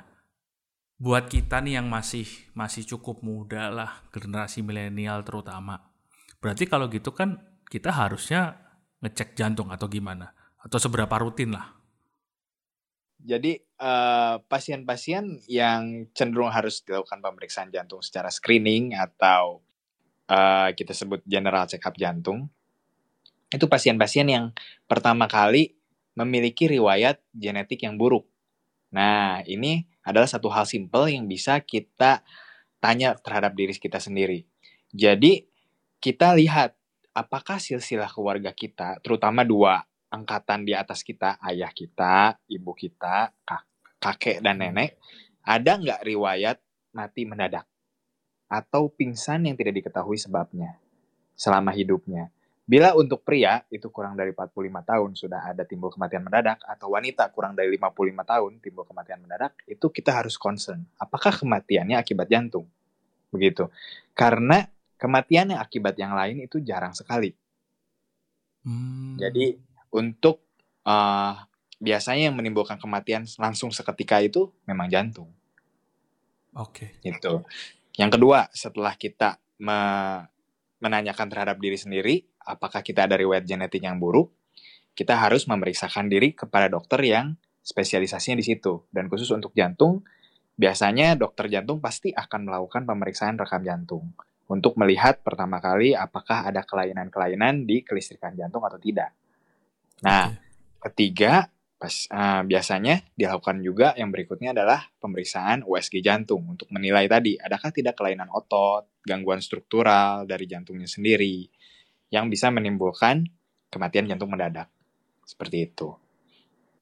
buat 1.02 1.26
kita 1.34 1.66
nih 1.66 1.82
yang 1.82 1.90
masih 1.90 2.30
masih 2.54 2.86
cukup 2.86 3.26
muda 3.26 3.74
lah 3.74 4.06
generasi 4.14 4.62
milenial 4.62 5.26
terutama. 5.26 5.82
Berarti 6.38 6.70
kalau 6.70 6.86
gitu 6.94 7.10
kan 7.10 7.42
kita 7.66 7.90
harusnya 7.90 8.62
ngecek 9.02 9.34
jantung 9.34 9.74
atau 9.74 9.90
gimana? 9.90 10.30
Atau 10.62 10.78
seberapa 10.78 11.18
rutin 11.18 11.58
lah? 11.58 11.74
Jadi 13.18 13.58
eh, 13.58 14.36
pasien-pasien 14.46 15.42
yang 15.50 16.06
cenderung 16.14 16.54
harus 16.54 16.86
dilakukan 16.86 17.18
pemeriksaan 17.18 17.74
jantung 17.74 18.06
secara 18.06 18.30
screening 18.30 18.94
atau 18.94 19.66
uh, 20.32 20.70
kita 20.72 20.96
sebut 20.96 21.22
general 21.28 21.68
check 21.68 21.84
up 21.84 21.98
jantung, 22.00 22.48
itu 23.52 23.66
pasien-pasien 23.68 24.32
yang 24.32 24.46
pertama 24.88 25.28
kali 25.28 25.76
memiliki 26.16 26.72
riwayat 26.72 27.20
genetik 27.36 27.84
yang 27.84 28.00
buruk. 28.00 28.24
Nah, 28.92 29.44
ini 29.48 29.91
adalah 30.02 30.30
satu 30.30 30.50
hal 30.50 30.66
simpel 30.66 31.10
yang 31.10 31.26
bisa 31.30 31.58
kita 31.62 32.26
tanya 32.82 33.14
terhadap 33.18 33.54
diri 33.54 33.74
kita 33.78 34.02
sendiri. 34.02 34.46
Jadi, 34.92 35.46
kita 36.02 36.34
lihat 36.34 36.74
apakah 37.14 37.62
silsilah 37.62 38.10
keluarga 38.10 38.50
kita, 38.52 38.98
terutama 39.06 39.46
dua 39.46 39.86
angkatan 40.12 40.66
di 40.66 40.74
atas 40.74 41.06
kita, 41.06 41.38
ayah 41.46 41.70
kita, 41.70 42.36
ibu 42.50 42.74
kita, 42.74 43.32
kakek 44.02 44.42
dan 44.42 44.60
nenek, 44.60 44.98
ada 45.46 45.78
nggak 45.78 46.02
riwayat 46.04 46.58
mati 46.92 47.24
mendadak? 47.24 47.72
atau 48.52 48.92
pingsan 48.92 49.48
yang 49.48 49.56
tidak 49.56 49.80
diketahui 49.80 50.20
sebabnya 50.20 50.76
selama 51.40 51.72
hidupnya. 51.72 52.28
Bila 52.72 52.96
untuk 52.96 53.28
pria 53.28 53.60
itu 53.68 53.92
kurang 53.92 54.16
dari 54.16 54.32
45 54.32 54.56
tahun 54.88 55.10
sudah 55.12 55.52
ada 55.52 55.68
timbul 55.68 55.92
kematian 55.92 56.24
mendadak 56.24 56.64
atau 56.64 56.96
wanita 56.96 57.28
kurang 57.36 57.52
dari 57.52 57.68
55 57.76 58.24
tahun 58.24 58.52
timbul 58.64 58.88
kematian 58.88 59.20
mendadak, 59.20 59.60
itu 59.68 59.92
kita 59.92 60.16
harus 60.16 60.40
concern. 60.40 60.80
Apakah 60.96 61.36
kematiannya 61.36 62.00
akibat 62.00 62.32
jantung? 62.32 62.64
Begitu. 63.28 63.68
Karena 64.16 64.64
kematian 64.96 65.52
yang 65.52 65.60
akibat 65.60 66.00
yang 66.00 66.16
lain 66.16 66.48
itu 66.48 66.64
jarang 66.64 66.96
sekali. 66.96 67.36
Hmm. 68.64 69.20
Jadi 69.20 69.60
untuk 69.92 70.40
uh, 70.88 71.44
biasanya 71.76 72.32
yang 72.32 72.40
menimbulkan 72.40 72.80
kematian 72.80 73.28
langsung 73.36 73.76
seketika 73.76 74.24
itu 74.24 74.48
memang 74.64 74.88
jantung. 74.88 75.28
Oke. 76.56 76.96
Okay. 77.04 77.12
Gitu. 77.12 77.44
Yang 78.00 78.16
kedua, 78.16 78.48
setelah 78.56 78.96
kita 78.96 79.44
me 79.60 79.80
menanyakan 80.82 81.30
terhadap 81.30 81.62
diri 81.62 81.78
sendiri, 81.78 82.31
apakah 82.46 82.82
kita 82.82 83.06
ada 83.06 83.18
riwayat 83.18 83.46
genetik 83.46 83.84
yang 83.84 83.98
buruk, 83.98 84.34
kita 84.98 85.18
harus 85.18 85.48
memeriksakan 85.48 86.12
diri 86.12 86.36
kepada 86.36 86.68
dokter 86.68 87.00
yang 87.06 87.38
spesialisasinya 87.62 88.38
di 88.40 88.46
situ. 88.46 88.86
Dan 88.92 89.08
khusus 89.08 89.30
untuk 89.32 89.56
jantung, 89.56 90.04
biasanya 90.58 91.16
dokter 91.16 91.48
jantung 91.48 91.80
pasti 91.80 92.12
akan 92.12 92.50
melakukan 92.50 92.84
pemeriksaan 92.86 93.40
rekam 93.40 93.64
jantung 93.64 94.12
untuk 94.52 94.76
melihat 94.76 95.24
pertama 95.24 95.64
kali 95.64 95.96
apakah 95.96 96.44
ada 96.44 96.68
kelainan-kelainan 96.68 97.64
di 97.64 97.88
kelistrikan 97.88 98.36
jantung 98.36 98.68
atau 98.68 98.76
tidak. 98.76 99.16
Nah, 100.04 100.36
ketiga, 100.84 101.48
Pas, 101.82 102.06
uh, 102.14 102.46
biasanya 102.46 103.02
dilakukan 103.18 103.58
juga 103.66 103.98
yang 103.98 104.14
berikutnya 104.14 104.54
adalah 104.54 104.86
pemeriksaan 105.02 105.66
USG 105.66 106.06
jantung 106.06 106.46
untuk 106.46 106.70
menilai 106.70 107.10
tadi 107.10 107.42
adakah 107.42 107.74
tidak 107.74 107.98
kelainan 107.98 108.30
otot, 108.30 108.86
gangguan 109.02 109.42
struktural 109.42 110.30
dari 110.30 110.46
jantungnya 110.46 110.86
sendiri 110.86 111.50
yang 112.12 112.28
bisa 112.28 112.52
menimbulkan 112.52 113.26
kematian 113.72 114.06
jantung 114.06 114.30
mendadak. 114.30 114.68
Seperti 115.24 115.72
itu. 115.72 115.96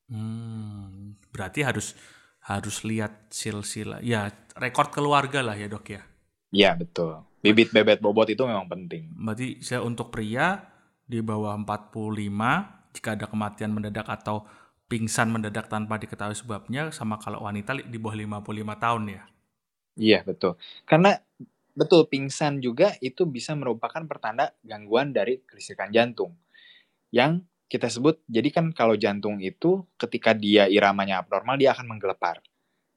Hmm, 0.10 1.14
berarti 1.30 1.62
harus 1.62 1.94
harus 2.42 2.82
lihat 2.82 3.30
silsilah 3.30 4.02
ya 4.02 4.26
rekor 4.58 4.90
keluarga 4.90 5.46
lah 5.46 5.54
ya 5.54 5.70
dok 5.70 5.86
ya. 5.94 6.02
Iya 6.50 6.74
betul. 6.74 7.22
Bibit 7.46 7.70
bebet 7.70 8.02
bobot 8.02 8.26
itu 8.26 8.42
memang 8.42 8.66
penting. 8.66 9.14
Berarti 9.14 9.62
saya 9.62 9.86
untuk 9.86 10.10
pria 10.10 10.66
di 11.06 11.22
bawah 11.22 11.54
45 11.62 12.98
jika 12.98 13.14
ada 13.14 13.30
kematian 13.30 13.70
mendadak 13.70 14.10
atau 14.10 14.50
pingsan 14.90 15.30
mendadak 15.30 15.70
tanpa 15.70 16.02
diketahui 16.02 16.34
sebabnya 16.34 16.90
sama 16.90 17.22
kalau 17.22 17.46
wanita 17.46 17.78
di 17.78 17.98
bawah 18.02 18.42
55 18.42 18.82
tahun 18.82 19.04
ya. 19.14 19.24
Iya, 20.00 20.20
betul. 20.26 20.58
Karena 20.90 21.22
betul 21.80 22.12
pingsan 22.12 22.60
juga 22.60 23.00
itu 23.00 23.24
bisa 23.24 23.56
merupakan 23.56 24.04
pertanda 24.04 24.52
gangguan 24.68 25.16
dari 25.16 25.40
kelistrikan 25.48 25.88
jantung. 25.96 26.36
Yang 27.16 27.48
kita 27.72 27.88
sebut 27.88 28.20
jadi 28.28 28.52
kan 28.52 28.76
kalau 28.76 29.00
jantung 29.00 29.40
itu 29.40 29.88
ketika 29.96 30.36
dia 30.36 30.68
iramanya 30.68 31.24
abnormal 31.24 31.56
dia 31.56 31.72
akan 31.72 31.96
menggelepar. 31.96 32.44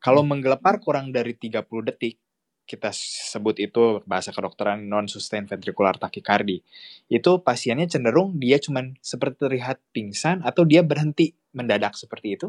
Kalau 0.03 0.27
hmm. 0.27 0.35
menggelepar 0.35 0.83
kurang 0.83 1.14
dari 1.14 1.38
30 1.38 1.62
detik 1.95 2.18
kita 2.62 2.90
sebut 2.95 3.59
itu 3.59 4.01
bahasa 4.07 4.35
kedokteran 4.35 4.87
non 4.87 5.07
sustained 5.07 5.47
ventricular 5.47 5.95
tachycardia. 5.99 6.62
Itu 7.07 7.42
pasiennya 7.42 7.87
cenderung 7.87 8.38
dia 8.38 8.59
cuman 8.59 8.99
seperti 8.99 9.47
terlihat 9.47 9.79
pingsan 9.95 10.42
atau 10.42 10.66
dia 10.66 10.83
berhenti 10.83 11.35
mendadak 11.55 11.95
seperti 11.95 12.40
itu. 12.40 12.49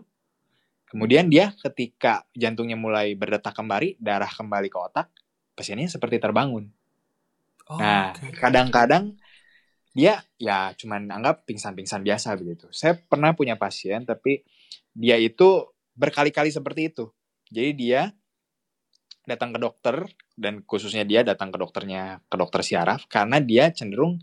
Kemudian 0.88 1.28
dia 1.28 1.52
ketika 1.58 2.24
jantungnya 2.38 2.78
mulai 2.78 3.18
berdetak 3.18 3.58
kembali, 3.58 3.98
darah 3.98 4.30
kembali 4.30 4.70
ke 4.70 4.78
otak, 4.78 5.10
pasiennya 5.54 5.90
seperti 5.90 6.18
terbangun. 6.20 6.70
Oh, 7.70 7.80
nah, 7.80 8.12
kadang-kadang 8.38 9.16
okay. 9.16 9.96
dia 9.96 10.14
ya 10.36 10.76
cuman 10.76 11.08
anggap 11.14 11.48
pingsan-pingsan 11.48 12.04
biasa 12.04 12.36
begitu. 12.36 12.68
Saya 12.76 13.00
pernah 13.00 13.32
punya 13.32 13.56
pasien 13.56 14.04
tapi 14.04 14.44
dia 14.94 15.16
itu 15.18 15.70
berkali-kali 15.96 16.52
seperti 16.52 16.92
itu. 16.92 17.10
Jadi 17.54 17.72
dia 17.78 18.02
datang 19.24 19.56
ke 19.56 19.60
dokter 19.62 20.04
dan 20.36 20.66
khususnya 20.68 21.08
dia 21.08 21.24
datang 21.24 21.54
ke 21.54 21.58
dokternya 21.58 22.20
ke 22.28 22.36
dokter 22.36 22.60
syaraf 22.60 23.08
karena 23.08 23.40
dia 23.40 23.72
cenderung 23.72 24.20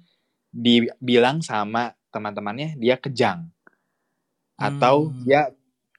dibilang 0.52 1.40
sama 1.40 1.96
teman-temannya 2.10 2.76
dia 2.76 2.98
kejang 3.00 3.48
atau 4.60 5.08
hmm. 5.08 5.24
dia 5.24 5.48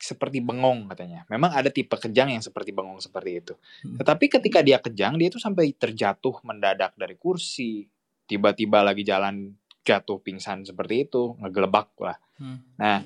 seperti 0.02 0.42
bengong 0.42 0.90
katanya. 0.90 1.24
Memang 1.30 1.54
ada 1.54 1.70
tipe 1.70 1.94
kejang 1.94 2.34
yang 2.34 2.42
seperti 2.42 2.74
bengong 2.74 2.98
seperti 2.98 3.32
itu. 3.38 3.54
Hmm. 3.86 4.02
Tetapi 4.02 4.26
ketika 4.28 4.60
dia 4.66 4.82
kejang, 4.82 5.22
dia 5.22 5.30
itu 5.30 5.38
sampai 5.38 5.70
terjatuh 5.78 6.42
mendadak 6.42 6.98
dari 6.98 7.14
kursi, 7.16 7.86
tiba-tiba 8.26 8.82
lagi 8.82 9.06
jalan 9.06 9.54
jatuh 9.86 10.18
pingsan 10.18 10.66
seperti 10.66 11.06
itu, 11.06 11.38
ngegelebak 11.38 11.94
lah. 12.02 12.18
Hmm. 12.42 12.66
Nah, 12.82 13.06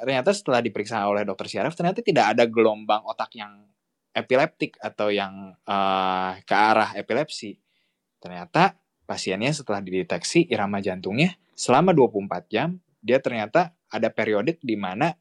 ternyata 0.00 0.30
setelah 0.30 0.62
diperiksa 0.62 1.02
oleh 1.02 1.26
dokter 1.26 1.50
syaraf, 1.50 1.74
ternyata 1.74 2.00
tidak 2.06 2.38
ada 2.38 2.46
gelombang 2.46 3.02
otak 3.02 3.34
yang 3.34 3.66
epileptik 4.14 4.78
atau 4.78 5.10
yang 5.10 5.58
uh, 5.66 6.32
ke 6.46 6.54
arah 6.54 6.94
epilepsi. 6.94 7.58
Ternyata 8.22 8.78
pasiennya 9.04 9.52
setelah 9.52 9.82
dideteksi 9.82 10.46
irama 10.48 10.78
jantungnya 10.78 11.34
selama 11.58 11.90
24 11.92 12.46
jam, 12.52 12.78
dia 13.02 13.18
ternyata 13.18 13.76
ada 13.90 14.08
periodik 14.10 14.60
di 14.64 14.74
mana 14.74 15.14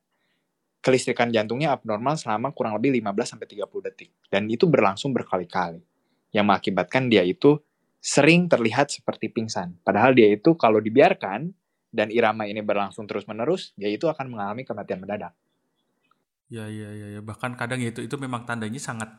kelistrikan 0.85 1.33
jantungnya 1.33 1.73
abnormal 1.73 2.13
selama 2.13 2.53
kurang 2.53 2.77
lebih 2.77 3.01
15 3.01 3.33
sampai 3.33 3.47
30 3.49 3.65
detik 3.89 4.13
dan 4.29 4.45
itu 4.45 4.69
berlangsung 4.69 5.09
berkali-kali 5.17 5.81
yang 6.29 6.45
mengakibatkan 6.45 7.09
dia 7.09 7.25
itu 7.25 7.57
sering 8.05 8.45
terlihat 8.45 8.93
seperti 8.93 9.33
pingsan. 9.33 9.81
Padahal 9.81 10.13
dia 10.13 10.29
itu 10.29 10.53
kalau 10.53 10.77
dibiarkan 10.77 11.49
dan 11.89 12.13
irama 12.13 12.45
ini 12.45 12.61
berlangsung 12.61 13.09
terus-menerus, 13.09 13.73
dia 13.73 13.89
itu 13.89 14.05
akan 14.05 14.29
mengalami 14.29 14.61
kematian 14.61 15.01
mendadak. 15.01 15.33
Ya, 16.45 16.69
ya, 16.69 16.93
ya, 16.93 17.17
ya. 17.17 17.21
Bahkan 17.25 17.57
kadang 17.57 17.81
itu 17.81 18.05
itu 18.05 18.13
memang 18.21 18.45
tandanya 18.45 18.77
sangat 18.77 19.09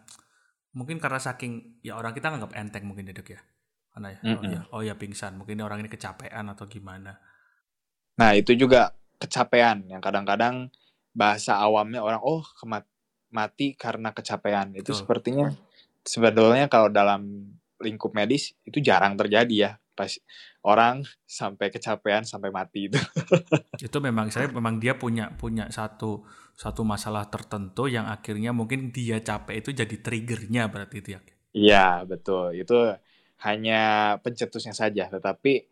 mungkin 0.70 1.02
karena 1.02 1.18
saking 1.18 1.82
ya 1.82 1.98
orang 1.98 2.14
kita 2.14 2.30
nganggap 2.30 2.54
enteng 2.54 2.86
mungkin 2.86 3.10
ya 3.10 3.14
dok 3.16 3.34
ya. 3.34 3.40
Karena 3.90 4.14
ya, 4.14 4.18
mm 4.22 4.28
-hmm. 4.28 4.36
oh 4.38 4.46
ya, 4.46 4.60
oh 4.70 4.82
ya 4.86 4.94
pingsan. 4.94 5.34
Mungkin 5.34 5.58
orang 5.66 5.82
ini 5.82 5.90
kecapean 5.90 6.46
atau 6.46 6.70
gimana. 6.70 7.18
Nah 8.22 8.30
itu 8.38 8.54
juga 8.54 8.94
kecapean 9.18 9.90
yang 9.90 9.98
kadang-kadang 9.98 10.70
bahasa 11.16 11.56
awamnya 11.56 12.04
orang 12.04 12.20
oh 12.20 12.44
kemat 12.60 12.84
mati 13.32 13.72
karena 13.72 14.12
kecapean. 14.12 14.76
Itu 14.76 14.92
Betul. 14.92 15.00
sepertinya 15.00 15.46
sebetulnya 16.04 16.68
kalau 16.68 16.92
dalam 16.92 17.52
lingkup 17.80 18.12
medis 18.12 18.52
itu 18.68 18.78
jarang 18.84 19.16
terjadi 19.16 19.56
ya 19.56 19.70
pas 19.96 20.12
orang 20.60 21.08
sampai 21.24 21.72
kecapean 21.72 22.28
sampai 22.28 22.52
mati 22.52 22.92
itu. 22.92 23.00
Itu 23.88 23.96
memang 24.04 24.28
saya 24.28 24.52
memang 24.52 24.76
dia 24.76 25.00
punya 25.00 25.32
punya 25.32 25.72
satu 25.72 26.20
satu 26.52 26.84
masalah 26.84 27.32
tertentu 27.32 27.88
yang 27.88 28.04
akhirnya 28.04 28.52
mungkin 28.52 28.92
dia 28.92 29.20
capek 29.24 29.60
itu 29.60 29.72
jadi 29.72 29.96
triggernya 30.00 30.68
berarti 30.68 30.96
itu 31.00 31.08
ya. 31.16 31.20
Iya 31.56 31.88
betul. 32.04 32.56
Itu 32.60 32.92
hanya 33.44 34.16
pencetusnya 34.20 34.76
saja 34.76 35.08
tetapi 35.08 35.64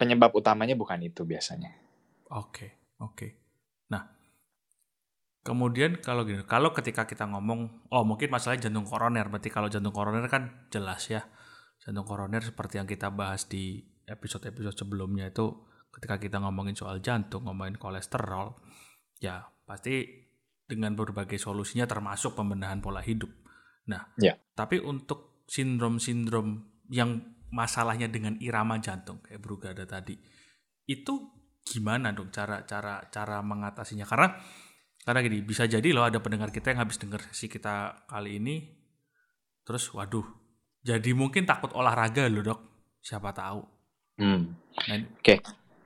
penyebab 0.00 0.32
utamanya 0.32 0.72
bukan 0.72 1.00
itu 1.04 1.28
biasanya. 1.28 1.76
Oke 2.32 2.32
okay, 2.32 2.70
oke. 3.00 3.12
okay. 3.12 3.30
Kemudian 5.46 6.02
kalau 6.02 6.26
gini, 6.26 6.42
kalau 6.42 6.74
ketika 6.74 7.06
kita 7.06 7.30
ngomong, 7.30 7.86
oh 7.94 8.02
mungkin 8.02 8.34
masalahnya 8.34 8.66
jantung 8.66 8.82
koroner, 8.82 9.30
berarti 9.30 9.46
kalau 9.46 9.70
jantung 9.70 9.94
koroner 9.94 10.26
kan 10.26 10.66
jelas 10.74 11.06
ya. 11.06 11.22
Jantung 11.78 12.02
koroner 12.02 12.42
seperti 12.42 12.82
yang 12.82 12.90
kita 12.90 13.14
bahas 13.14 13.46
di 13.46 13.78
episode-episode 14.10 14.74
sebelumnya 14.74 15.30
itu 15.30 15.54
ketika 15.94 16.18
kita 16.18 16.42
ngomongin 16.42 16.74
soal 16.74 16.98
jantung, 16.98 17.46
ngomongin 17.46 17.78
kolesterol, 17.78 18.58
ya 19.22 19.46
pasti 19.62 20.26
dengan 20.66 20.98
berbagai 20.98 21.38
solusinya 21.38 21.86
termasuk 21.86 22.34
pembenahan 22.34 22.82
pola 22.82 22.98
hidup. 22.98 23.30
Nah, 23.86 24.02
ya. 24.18 24.34
tapi 24.58 24.82
untuk 24.82 25.46
sindrom-sindrom 25.46 26.58
yang 26.90 27.38
masalahnya 27.54 28.10
dengan 28.10 28.34
irama 28.42 28.82
jantung 28.82 29.22
kayak 29.22 29.38
Brugada 29.38 29.86
tadi, 29.86 30.18
itu 30.90 31.14
gimana 31.62 32.10
dong 32.10 32.34
cara 32.34 32.66
cara 32.66 33.06
cara 33.14 33.38
mengatasinya? 33.46 34.02
Karena 34.02 34.34
karena 35.06 35.22
gini, 35.22 35.38
bisa 35.38 35.70
jadi 35.70 35.86
loh 35.94 36.02
ada 36.02 36.18
pendengar 36.18 36.50
kita 36.50 36.74
yang 36.74 36.82
habis 36.82 36.98
dengar 36.98 37.22
sesi 37.30 37.46
kita 37.46 37.94
kali 38.10 38.42
ini, 38.42 38.66
terus 39.62 39.86
waduh, 39.94 40.26
jadi 40.82 41.14
mungkin 41.14 41.46
takut 41.46 41.70
olahraga 41.78 42.26
loh 42.26 42.42
dok, 42.42 42.60
siapa 42.98 43.30
tahu. 43.30 43.62
Hmm. 44.18 44.58
Oke, 44.74 44.98
okay. 45.22 45.38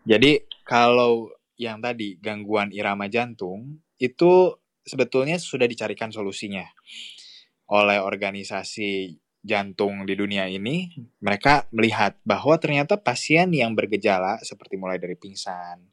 jadi 0.08 0.40
kalau 0.64 1.28
yang 1.60 1.84
tadi 1.84 2.16
gangguan 2.16 2.72
irama 2.72 3.12
jantung 3.12 3.84
itu 4.00 4.56
sebetulnya 4.80 5.36
sudah 5.36 5.68
dicarikan 5.68 6.08
solusinya 6.08 6.64
oleh 7.68 8.00
organisasi 8.00 9.20
jantung 9.44 10.08
di 10.08 10.16
dunia 10.16 10.48
ini. 10.48 10.88
Mereka 11.20 11.68
melihat 11.76 12.16
bahwa 12.24 12.56
ternyata 12.56 12.96
pasien 12.96 13.52
yang 13.52 13.76
bergejala 13.76 14.40
seperti 14.40 14.80
mulai 14.80 14.96
dari 14.96 15.20
pingsan 15.20 15.84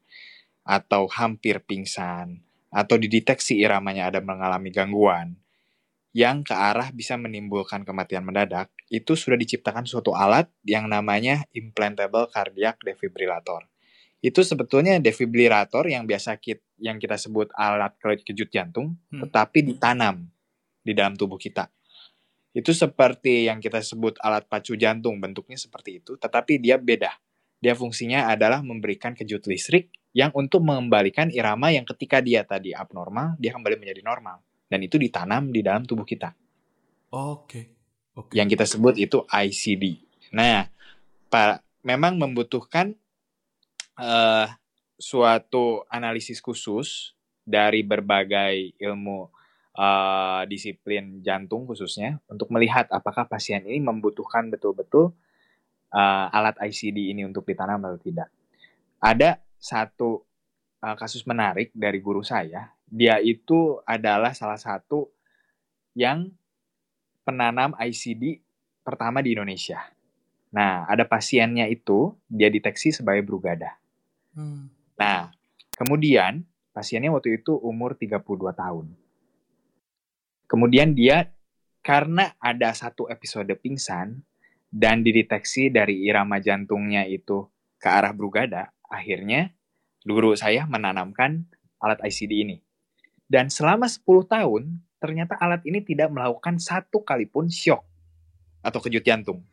atau 0.63 1.12
hampir 1.12 1.60
pingsan 1.68 2.47
atau 2.78 3.02
dideteksi 3.02 3.58
iramanya 3.58 4.13
ada 4.13 4.22
mengalami 4.22 4.70
gangguan 4.70 5.34
yang 6.18 6.42
ke 6.42 6.50
arah 6.50 6.90
bisa 6.90 7.13
menimbulkan 7.13 7.86
kematian 7.86 8.26
mendadak, 8.26 8.74
itu 8.90 9.13
sudah 9.13 9.38
diciptakan 9.38 9.86
suatu 9.86 10.18
alat 10.18 10.50
yang 10.66 10.90
namanya 10.90 11.46
implantable 11.54 12.26
cardiac 12.34 12.82
defibrillator. 12.82 13.70
Itu 14.18 14.42
sebetulnya 14.42 14.98
defibrillator 14.98 15.86
yang 15.86 16.10
biasa 16.10 16.42
kita, 16.42 16.66
yang 16.82 16.98
kita 16.98 17.22
sebut 17.22 17.54
alat 17.54 17.94
kejut 18.02 18.50
jantung, 18.50 18.98
hmm. 19.13 19.30
tetapi 19.30 19.62
ditanam 19.62 20.26
di 20.82 20.98
dalam 20.98 21.13
tubuh 21.13 21.38
kita. 21.38 21.70
Itu 22.50 22.74
seperti 22.74 23.46
yang 23.46 23.62
kita 23.62 23.86
sebut 23.86 24.18
alat 24.18 24.50
pacu 24.50 24.74
jantung, 24.74 25.22
bentuknya 25.22 25.62
seperti 25.62 26.02
itu, 26.02 26.18
tetapi 26.18 26.58
dia 26.58 26.82
beda. 26.82 27.13
Dia 27.58 27.74
fungsinya 27.74 28.30
adalah 28.30 28.62
memberikan 28.62 29.17
kejut 29.17 29.50
listrik 29.50 29.89
yang 30.13 30.34
untuk 30.34 30.65
mengembalikan 30.65 31.30
irama 31.30 31.70
yang 31.74 31.86
ketika 31.86 32.22
dia 32.22 32.41
tadi 32.46 32.74
abnormal, 32.74 33.38
dia 33.38 33.54
kembali 33.54 33.78
menjadi 33.78 34.02
normal. 34.02 34.41
Dan 34.67 34.84
itu 34.84 35.00
ditanam 35.00 35.54
di 35.54 35.62
dalam 35.63 35.86
tubuh 35.86 36.04
kita. 36.04 36.34
Oke. 37.13 37.15
Okay. 37.46 37.63
Okay. 38.17 38.34
Yang 38.41 38.48
kita 38.58 38.65
sebut 38.65 38.96
itu 38.98 39.22
ICD. 39.30 39.84
Nah, 40.34 40.65
Pak, 41.30 41.62
memang 41.86 42.17
membutuhkan 42.17 42.98
uh, 44.02 44.50
suatu 44.98 45.86
analisis 45.88 46.41
khusus 46.41 47.13
dari 47.46 47.86
berbagai 47.86 48.76
ilmu 48.82 49.30
uh, 49.78 50.43
disiplin 50.50 51.22
jantung 51.22 51.70
khususnya 51.70 52.17
untuk 52.28 52.50
melihat 52.52 52.89
apakah 52.89 53.30
pasien 53.30 53.63
ini 53.63 53.80
membutuhkan 53.80 54.50
betul-betul 54.50 55.13
uh, 55.91 56.28
alat 56.32 56.58
ICD 56.60 57.12
ini 57.15 57.23
untuk 57.23 57.47
ditanam 57.47 57.80
atau 57.84 58.00
tidak. 58.00 58.30
Ada 58.97 59.39
satu 59.58 60.26
uh, 60.84 60.95
kasus 60.97 61.23
menarik 61.28 61.71
dari 61.73 62.00
guru 62.02 62.23
saya. 62.23 62.71
Dia 62.88 63.19
itu 63.19 63.80
adalah 63.84 64.32
salah 64.32 64.58
satu 64.58 65.12
yang 65.97 66.32
penanam 67.28 67.76
ICD 67.76 68.39
pertama 68.88 69.19
di 69.19 69.36
Indonesia. 69.36 69.84
Nah, 70.56 70.88
ada 70.88 71.04
pasiennya 71.04 71.67
itu 71.67 72.15
dia 72.32 72.47
deteksi 72.47 72.95
sebagai 72.95 73.28
brugada. 73.28 73.76
Hmm. 74.32 74.71
Nah, 74.95 75.36
kemudian 75.76 76.47
pasiennya 76.71 77.12
waktu 77.12 77.43
itu 77.43 77.60
umur 77.60 78.00
32 78.00 78.23
tahun. 78.56 78.88
Kemudian 80.47 80.95
dia 80.95 81.28
karena 81.84 82.32
ada 82.39 82.71
satu 82.71 83.12
episode 83.12 83.52
pingsan 83.60 84.23
dan 84.67 85.01
dideteksi 85.01 85.71
dari 85.71 86.03
irama 86.03 86.43
jantungnya 86.43 87.08
itu 87.08 87.47
ke 87.80 87.88
arah 87.88 88.12
brugada, 88.12 88.73
akhirnya 88.88 89.53
guru 90.03 90.36
saya 90.36 90.67
menanamkan 90.67 91.47
alat 91.80 91.99
ICD 92.03 92.34
ini. 92.43 92.58
Dan 93.27 93.51
selama 93.51 93.91
10 93.91 94.03
tahun, 94.27 94.63
ternyata 94.97 95.36
alat 95.38 95.62
ini 95.67 95.84
tidak 95.84 96.10
melakukan 96.12 96.58
satu 96.58 97.03
kali 97.03 97.27
pun 97.27 97.51
shock 97.51 97.84
atau 98.63 98.80
kejut 98.80 99.03
jantung. 99.03 99.43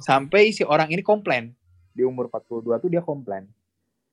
Sampai 0.00 0.56
si 0.56 0.64
orang 0.64 0.88
ini 0.88 1.04
komplain. 1.04 1.52
Di 1.92 2.08
umur 2.08 2.32
42 2.32 2.80
tuh 2.80 2.88
dia 2.88 3.04
komplain. 3.04 3.44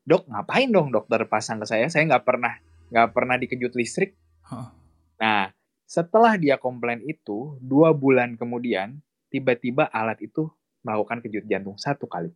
Dok, 0.03 0.27
ngapain 0.27 0.67
dong 0.67 0.91
dokter 0.91 1.23
pasang 1.31 1.63
ke 1.63 1.65
saya? 1.67 1.87
Saya 1.87 2.03
nggak 2.11 2.27
pernah 2.27 2.59
nggak 2.91 3.09
pernah 3.15 3.39
dikejut 3.39 3.71
listrik. 3.79 4.19
Huh. 4.43 4.67
Nah, 5.15 5.53
setelah 5.87 6.35
dia 6.35 6.59
komplain 6.59 6.99
itu, 7.07 7.55
dua 7.63 7.95
bulan 7.95 8.35
kemudian, 8.35 8.99
tiba-tiba 9.29 9.87
alat 9.89 10.19
itu 10.25 10.49
melakukan 10.83 11.21
kejut 11.23 11.45
jantung 11.45 11.77
satu 11.77 12.09
kali. 12.09 12.33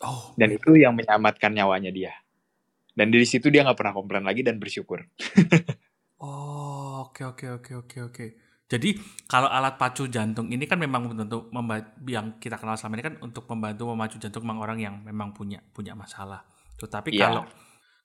Oh, 0.00 0.32
dan 0.34 0.50
itu 0.50 0.74
yang 0.74 0.96
menyelamatkan 0.96 1.52
nyawanya 1.52 1.92
dia. 1.92 2.12
Dan 2.92 3.12
dari 3.12 3.24
situ 3.24 3.48
dia 3.48 3.64
nggak 3.64 3.78
pernah 3.78 3.94
komplain 3.96 4.24
lagi 4.24 4.42
dan 4.44 4.56
bersyukur. 4.58 5.04
Oh, 6.22 7.10
oke 7.10 7.34
oke 7.34 7.46
oke 7.58 7.72
oke 7.82 7.98
oke. 7.98 8.26
Jadi 8.70 8.94
kalau 9.26 9.50
alat 9.50 9.74
pacu 9.74 10.06
jantung 10.06 10.46
ini 10.54 10.70
kan 10.70 10.78
memang 10.78 11.10
tentu 11.18 11.50
yang 12.06 12.38
kita 12.38 12.62
kenal 12.62 12.78
selama 12.78 12.94
ini 12.94 13.04
kan 13.10 13.14
untuk 13.18 13.44
membantu 13.50 13.90
memacu 13.90 14.22
jantung 14.22 14.46
memang 14.46 14.62
orang 14.62 14.78
yang 14.78 14.94
memang 15.02 15.34
punya 15.34 15.58
punya 15.74 15.98
masalah. 15.98 16.46
Tetapi 16.78 17.10
yeah. 17.10 17.26
kalau 17.26 17.42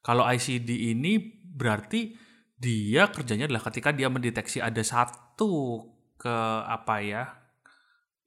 kalau 0.01 0.23
ICD 0.25 0.97
ini 0.97 1.21
berarti 1.45 2.17
dia 2.57 3.05
kerjanya 3.13 3.45
adalah 3.45 3.69
ketika 3.69 3.93
dia 3.93 4.09
mendeteksi 4.09 4.57
ada 4.65 4.81
satu 4.81 5.85
ke 6.17 6.35
apa 6.65 6.95
ya 7.05 7.23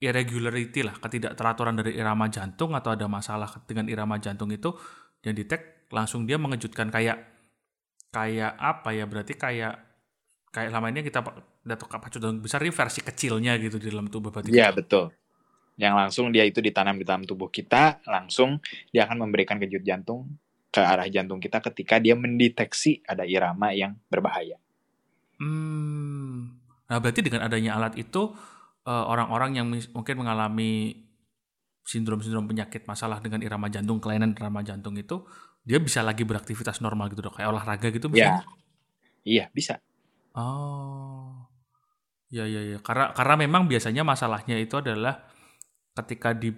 irregularity 0.00 0.80
lah 0.80 0.96
ketidakteraturan 0.96 1.76
dari 1.76 2.00
irama 2.00 2.26
jantung 2.32 2.72
atau 2.72 2.96
ada 2.96 3.04
masalah 3.06 3.48
dengan 3.68 3.86
irama 3.86 4.16
jantung 4.16 4.48
itu 4.48 4.72
yang 5.20 5.36
detect 5.36 5.92
langsung 5.92 6.24
dia 6.24 6.40
mengejutkan 6.40 6.88
kayak 6.88 7.20
kayak 8.08 8.56
apa 8.56 8.96
ya 8.96 9.04
berarti 9.04 9.36
kayak 9.36 9.76
kayak 10.50 10.72
lama 10.72 10.88
ini 10.88 11.04
kita 11.04 11.20
datuk 11.62 11.92
pacu 11.92 12.16
jantung 12.16 12.40
besar 12.40 12.64
ini 12.64 12.72
versi 12.72 13.04
kecilnya 13.04 13.60
gitu 13.60 13.76
di 13.76 13.92
dalam 13.92 14.08
tubuh 14.08 14.32
berarti 14.32 14.50
Iya 14.50 14.72
betul 14.72 15.12
yang 15.80 15.96
langsung 15.96 16.28
dia 16.28 16.44
itu 16.44 16.60
ditanam 16.60 17.00
di 17.00 17.08
dalam 17.08 17.24
tubuh 17.24 17.48
kita 17.48 18.04
langsung 18.04 18.60
dia 18.92 19.08
akan 19.08 19.24
memberikan 19.28 19.56
kejut 19.56 19.80
jantung 19.80 20.28
ke 20.68 20.78
arah 20.84 21.08
jantung 21.08 21.40
kita 21.40 21.58
ketika 21.72 21.96
dia 21.96 22.14
mendeteksi 22.14 23.02
ada 23.02 23.24
irama 23.24 23.72
yang 23.72 23.96
berbahaya. 24.12 24.60
Hmm. 25.40 26.60
Nah, 26.86 26.98
berarti 27.00 27.24
dengan 27.24 27.48
adanya 27.48 27.80
alat 27.80 27.96
itu 27.96 28.30
eh, 28.86 29.04
orang-orang 29.06 29.50
yang 29.58 29.66
mungkin 29.92 30.14
mengalami 30.20 31.04
sindrom-sindrom 31.84 32.46
penyakit 32.46 32.86
masalah 32.86 33.18
dengan 33.18 33.42
irama 33.42 33.66
jantung, 33.66 33.98
kelainan 33.98 34.36
irama 34.36 34.62
jantung 34.62 34.94
itu 34.94 35.26
dia 35.64 35.76
bisa 35.82 36.00
lagi 36.00 36.24
beraktivitas 36.24 36.80
normal 36.80 37.12
gitu 37.12 37.20
dok, 37.24 37.40
kayak 37.40 37.50
olahraga 37.50 37.88
gitu 37.92 38.08
bisa? 38.08 38.24
Ya. 38.24 38.34
Iya, 39.20 39.44
bisa. 39.52 39.76
Oh. 40.32 41.50
Ya 42.30 42.46
ya 42.46 42.62
ya, 42.62 42.78
karena 42.78 43.10
karena 43.10 43.34
memang 43.42 43.66
biasanya 43.66 44.06
masalahnya 44.06 44.54
itu 44.54 44.78
adalah 44.78 45.26
ketika 45.98 46.30
di 46.30 46.54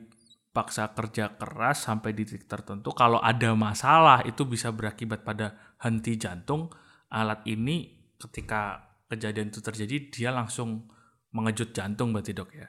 paksa 0.53 0.93
kerja 0.93 1.33
keras 1.41 1.89
sampai 1.89 2.13
di 2.13 2.29
titik 2.29 2.45
tertentu. 2.45 2.93
Kalau 2.93 3.17
ada 3.19 3.57
masalah 3.57 4.21
itu 4.29 4.45
bisa 4.45 4.69
berakibat 4.69 5.25
pada 5.25 5.57
henti 5.81 6.21
jantung. 6.21 6.69
Alat 7.09 7.41
ini 7.49 8.05
ketika 8.21 8.85
kejadian 9.09 9.49
itu 9.49 9.65
terjadi 9.65 9.97
dia 10.13 10.31
langsung 10.31 10.93
mengejut 11.33 11.73
jantung 11.73 12.13
berarti 12.13 12.33
dok 12.37 12.51
ya? 12.53 12.69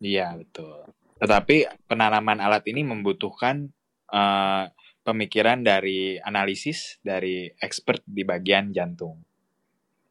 Iya 0.00 0.38
betul. 0.38 0.86
Tetapi 1.18 1.86
penanaman 1.90 2.38
alat 2.38 2.64
ini 2.70 2.86
membutuhkan 2.86 3.68
uh, 4.12 4.68
pemikiran 5.06 5.62
dari 5.62 6.18
analisis 6.18 6.98
dari 7.02 7.46
expert 7.62 8.02
di 8.06 8.26
bagian 8.26 8.74
jantung. 8.74 9.22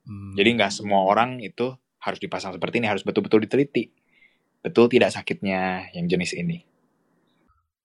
Hmm. 0.05 0.33
Jadi 0.37 0.49
nggak 0.55 0.71
semua 0.71 1.03
orang 1.03 1.41
itu 1.41 1.73
harus 1.99 2.19
dipasang 2.21 2.53
seperti 2.53 2.79
ini, 2.79 2.87
harus 2.87 3.01
betul-betul 3.01 3.43
diteliti. 3.43 3.89
Betul 4.61 4.89
tidak 4.89 5.13
sakitnya 5.13 5.89
yang 5.93 6.05
jenis 6.09 6.33
ini. 6.37 6.61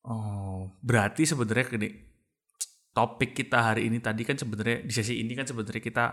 Oh, 0.05 0.73
berarti 0.81 1.29
sebenarnya 1.29 1.77
gini, 1.77 1.93
topik 2.97 3.37
kita 3.37 3.73
hari 3.73 3.89
ini 3.89 4.01
tadi 4.01 4.25
kan 4.25 4.37
sebenarnya 4.37 4.85
di 4.85 4.93
sesi 4.93 5.21
ini 5.21 5.37
kan 5.37 5.45
sebenarnya 5.45 5.83
kita 5.85 6.05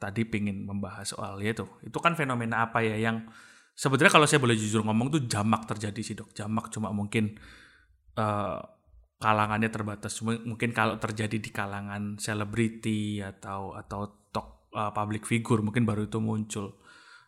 tadi 0.00 0.24
pengen 0.24 0.64
membahas 0.64 1.12
soal 1.12 1.36
ya 1.44 1.52
itu. 1.52 1.68
Itu 1.84 2.00
kan 2.00 2.16
fenomena 2.16 2.64
apa 2.64 2.80
ya 2.80 2.96
yang 2.96 3.28
sebenarnya 3.76 4.10
kalau 4.10 4.26
saya 4.26 4.40
boleh 4.40 4.56
jujur 4.56 4.80
ngomong 4.80 5.12
tuh 5.12 5.22
jamak 5.28 5.68
terjadi 5.68 6.00
sih 6.00 6.16
dok. 6.16 6.32
Jamak 6.32 6.72
cuma 6.72 6.88
mungkin 6.90 7.36
uh, 8.16 8.58
kalangannya 9.20 9.68
terbatas. 9.68 10.16
Mungkin 10.24 10.72
kalau 10.72 10.96
terjadi 10.96 11.36
di 11.36 11.50
kalangan 11.52 12.16
selebriti 12.16 13.20
atau 13.20 13.76
atau 13.76 14.24
tok 14.32 14.72
uh, 14.72 14.90
public 14.96 15.28
figure 15.28 15.60
mungkin 15.60 15.84
baru 15.84 16.08
itu 16.08 16.18
muncul. 16.18 16.80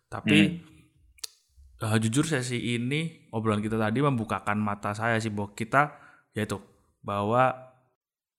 Tapi 0.09 0.39
hmm 0.41 0.73
uh, 1.83 1.99
jujur 1.99 2.25
sesi 2.25 2.79
ini 2.79 3.29
obrolan 3.35 3.61
kita 3.61 3.77
tadi 3.77 3.99
membukakan 3.99 4.57
mata 4.63 4.95
saya 4.95 5.19
sih 5.19 5.35
bahwa 5.35 5.53
kita 5.53 5.99
yaitu 6.33 6.63
bahwa 7.03 7.75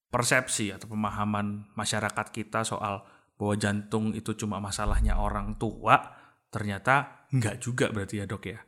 persepsi 0.09 0.71
atau 0.71 0.87
pemahaman 0.87 1.67
masyarakat 1.75 2.27
kita 2.31 2.63
soal 2.63 3.03
bahwa 3.43 3.59
jantung 3.59 4.15
itu 4.15 4.31
cuma 4.39 4.63
masalahnya 4.63 5.19
orang 5.19 5.59
tua 5.59 5.99
ternyata 6.47 7.27
enggak 7.35 7.59
juga 7.59 7.91
berarti 7.91 8.23
ya 8.23 8.25
dok 8.25 8.43
ya 8.47 8.59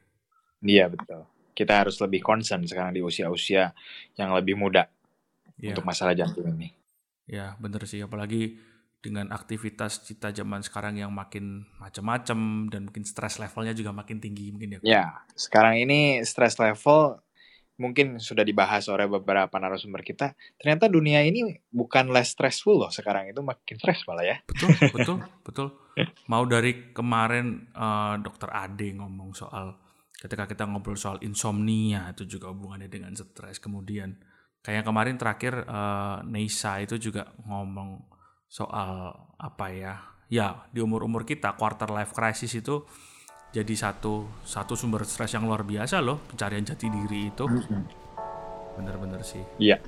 iya 0.68 0.86
betul 0.92 1.24
kita 1.56 1.88
harus 1.88 1.96
lebih 2.04 2.20
concern 2.20 2.68
sekarang 2.68 2.92
di 2.92 3.00
usia-usia 3.00 3.72
yang 4.20 4.36
lebih 4.36 4.60
muda 4.60 4.92
ya. 5.56 5.72
untuk 5.72 5.88
masalah 5.88 6.12
jantung 6.12 6.52
ini 6.60 6.76
ya 7.24 7.56
bener 7.56 7.88
sih 7.88 8.04
apalagi 8.04 8.60
dengan 9.00 9.32
aktivitas 9.32 10.04
kita 10.04 10.34
zaman 10.36 10.60
sekarang 10.66 11.00
yang 11.00 11.14
makin 11.14 11.64
macam-macam 11.80 12.68
dan 12.74 12.90
mungkin 12.90 13.06
stress 13.06 13.38
levelnya 13.38 13.78
juga 13.78 13.94
makin 13.94 14.18
tinggi 14.18 14.50
mungkin 14.50 14.76
ya. 14.76 14.80
Ya, 14.82 15.06
sekarang 15.38 15.78
ini 15.78 16.26
stress 16.26 16.58
level 16.58 17.22
mungkin 17.76 18.18
sudah 18.24 18.48
dibahas 18.48 18.88
oleh 18.88 19.08
beberapa 19.08 19.52
narasumber 19.60 20.02
kita. 20.02 20.36
Ternyata 20.56 20.88
dunia 20.88 21.20
ini 21.24 21.60
bukan 21.68 22.12
less 22.12 22.32
stressful 22.32 22.80
loh 22.80 22.92
sekarang 22.92 23.32
itu 23.32 23.44
makin 23.44 23.76
stress 23.80 24.08
malah 24.08 24.26
ya. 24.26 24.38
Betul, 24.48 24.72
betul, 24.92 25.18
betul. 25.48 25.68
Mau 26.32 26.44
dari 26.48 26.96
kemarin 26.96 27.72
uh, 27.76 28.16
dokter 28.20 28.52
Ade 28.52 28.96
ngomong 28.96 29.36
soal 29.36 29.76
ketika 30.16 30.48
kita 30.48 30.64
ngobrol 30.66 30.96
soal 30.96 31.20
insomnia 31.22 32.10
itu 32.16 32.24
juga 32.26 32.52
hubungannya 32.52 32.88
dengan 32.88 33.12
stres. 33.16 33.60
Kemudian 33.60 34.16
kayak 34.64 34.88
kemarin 34.88 35.20
terakhir 35.20 35.68
uh, 35.68 36.24
Neisa 36.24 36.80
itu 36.80 36.98
juga 36.98 37.36
ngomong 37.44 38.02
soal 38.48 39.12
apa 39.36 39.68
ya 39.74 39.94
ya 40.32 40.66
di 40.74 40.82
umur 40.82 41.06
umur 41.06 41.28
kita 41.28 41.54
quarter 41.54 41.92
life 41.92 42.16
crisis 42.16 42.50
itu 42.56 42.82
jadi 43.56 43.72
satu 43.72 44.28
satu 44.44 44.76
sumber 44.76 45.08
stres 45.08 45.32
yang 45.32 45.48
luar 45.48 45.64
biasa 45.64 46.04
loh 46.04 46.20
pencarian 46.28 46.68
jati 46.68 46.92
diri 46.92 47.32
itu. 47.32 47.48
Bener-bener 48.76 49.24
sih. 49.24 49.40
Iya. 49.56 49.80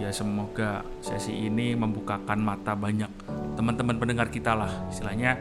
Ya 0.00 0.08
semoga 0.08 0.80
sesi 1.04 1.36
ini 1.36 1.76
membukakan 1.76 2.40
mata 2.40 2.72
banyak 2.72 3.12
teman-teman 3.60 4.00
pendengar 4.00 4.32
kita 4.32 4.56
lah. 4.56 4.88
Istilahnya 4.88 5.36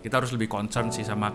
kita 0.00 0.24
harus 0.24 0.32
lebih 0.32 0.48
concern 0.48 0.88
sih 0.88 1.04
sama 1.04 1.28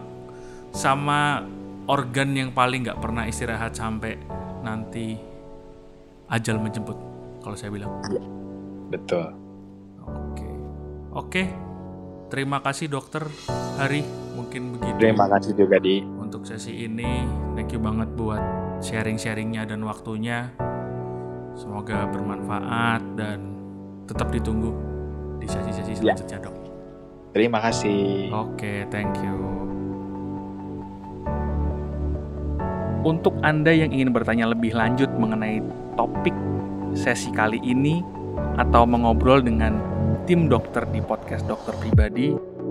sama 0.73 1.45
organ 1.85 2.33
yang 2.33 2.49
paling 2.49 2.81
nggak 2.81 2.97
pernah 2.97 3.29
istirahat 3.29 3.77
sampai 3.77 4.17
nanti 4.65 5.13
ajal 6.33 6.57
menjemput 6.57 6.97
kalau 7.45 7.53
saya 7.53 7.69
bilang. 7.69 7.93
Iya, 8.09 8.23
betul. 8.89 9.25
Oke, 11.15 11.47
terima 12.33 12.59
kasih 12.59 12.91
dokter 12.91 13.23
Hari, 13.79 14.24
mungkin 14.35 14.75
begitu. 14.75 14.99
Terima 14.99 15.25
kasih 15.31 15.55
juga 15.55 15.79
di. 15.79 16.03
Untuk 16.19 16.43
sesi 16.43 16.85
ini, 16.85 17.23
thank 17.55 17.71
you 17.71 17.79
banget 17.79 18.11
buat 18.19 18.43
sharing-sharingnya 18.83 19.63
dan 19.65 19.81
waktunya. 19.87 20.51
Semoga 21.55 22.03
bermanfaat 22.11 23.01
dan 23.15 23.55
tetap 24.05 24.29
ditunggu 24.29 24.75
di 25.39 25.47
sesi-sesi 25.47 25.95
ya. 25.95 25.99
selanjutnya 26.03 26.37
ya. 26.37 26.45
dok. 26.45 26.55
Terima 27.31 27.59
kasih. 27.63 28.31
Oke, 28.31 28.87
thank 28.91 29.15
you. 29.23 29.35
Untuk 33.05 33.37
Anda 33.45 33.69
yang 33.69 33.93
ingin 33.93 34.09
bertanya 34.11 34.49
lebih 34.49 34.73
lanjut 34.73 35.07
mengenai 35.15 35.61
topik 35.93 36.33
sesi 36.97 37.29
kali 37.29 37.61
ini 37.61 38.01
atau 38.57 38.87
mengobrol 38.87 39.43
dengan 39.45 39.77
tim 40.25 40.49
dokter 40.49 40.87
di 40.89 41.03
podcast 41.05 41.45
dokter 41.45 41.77
pribadi, 41.77 42.33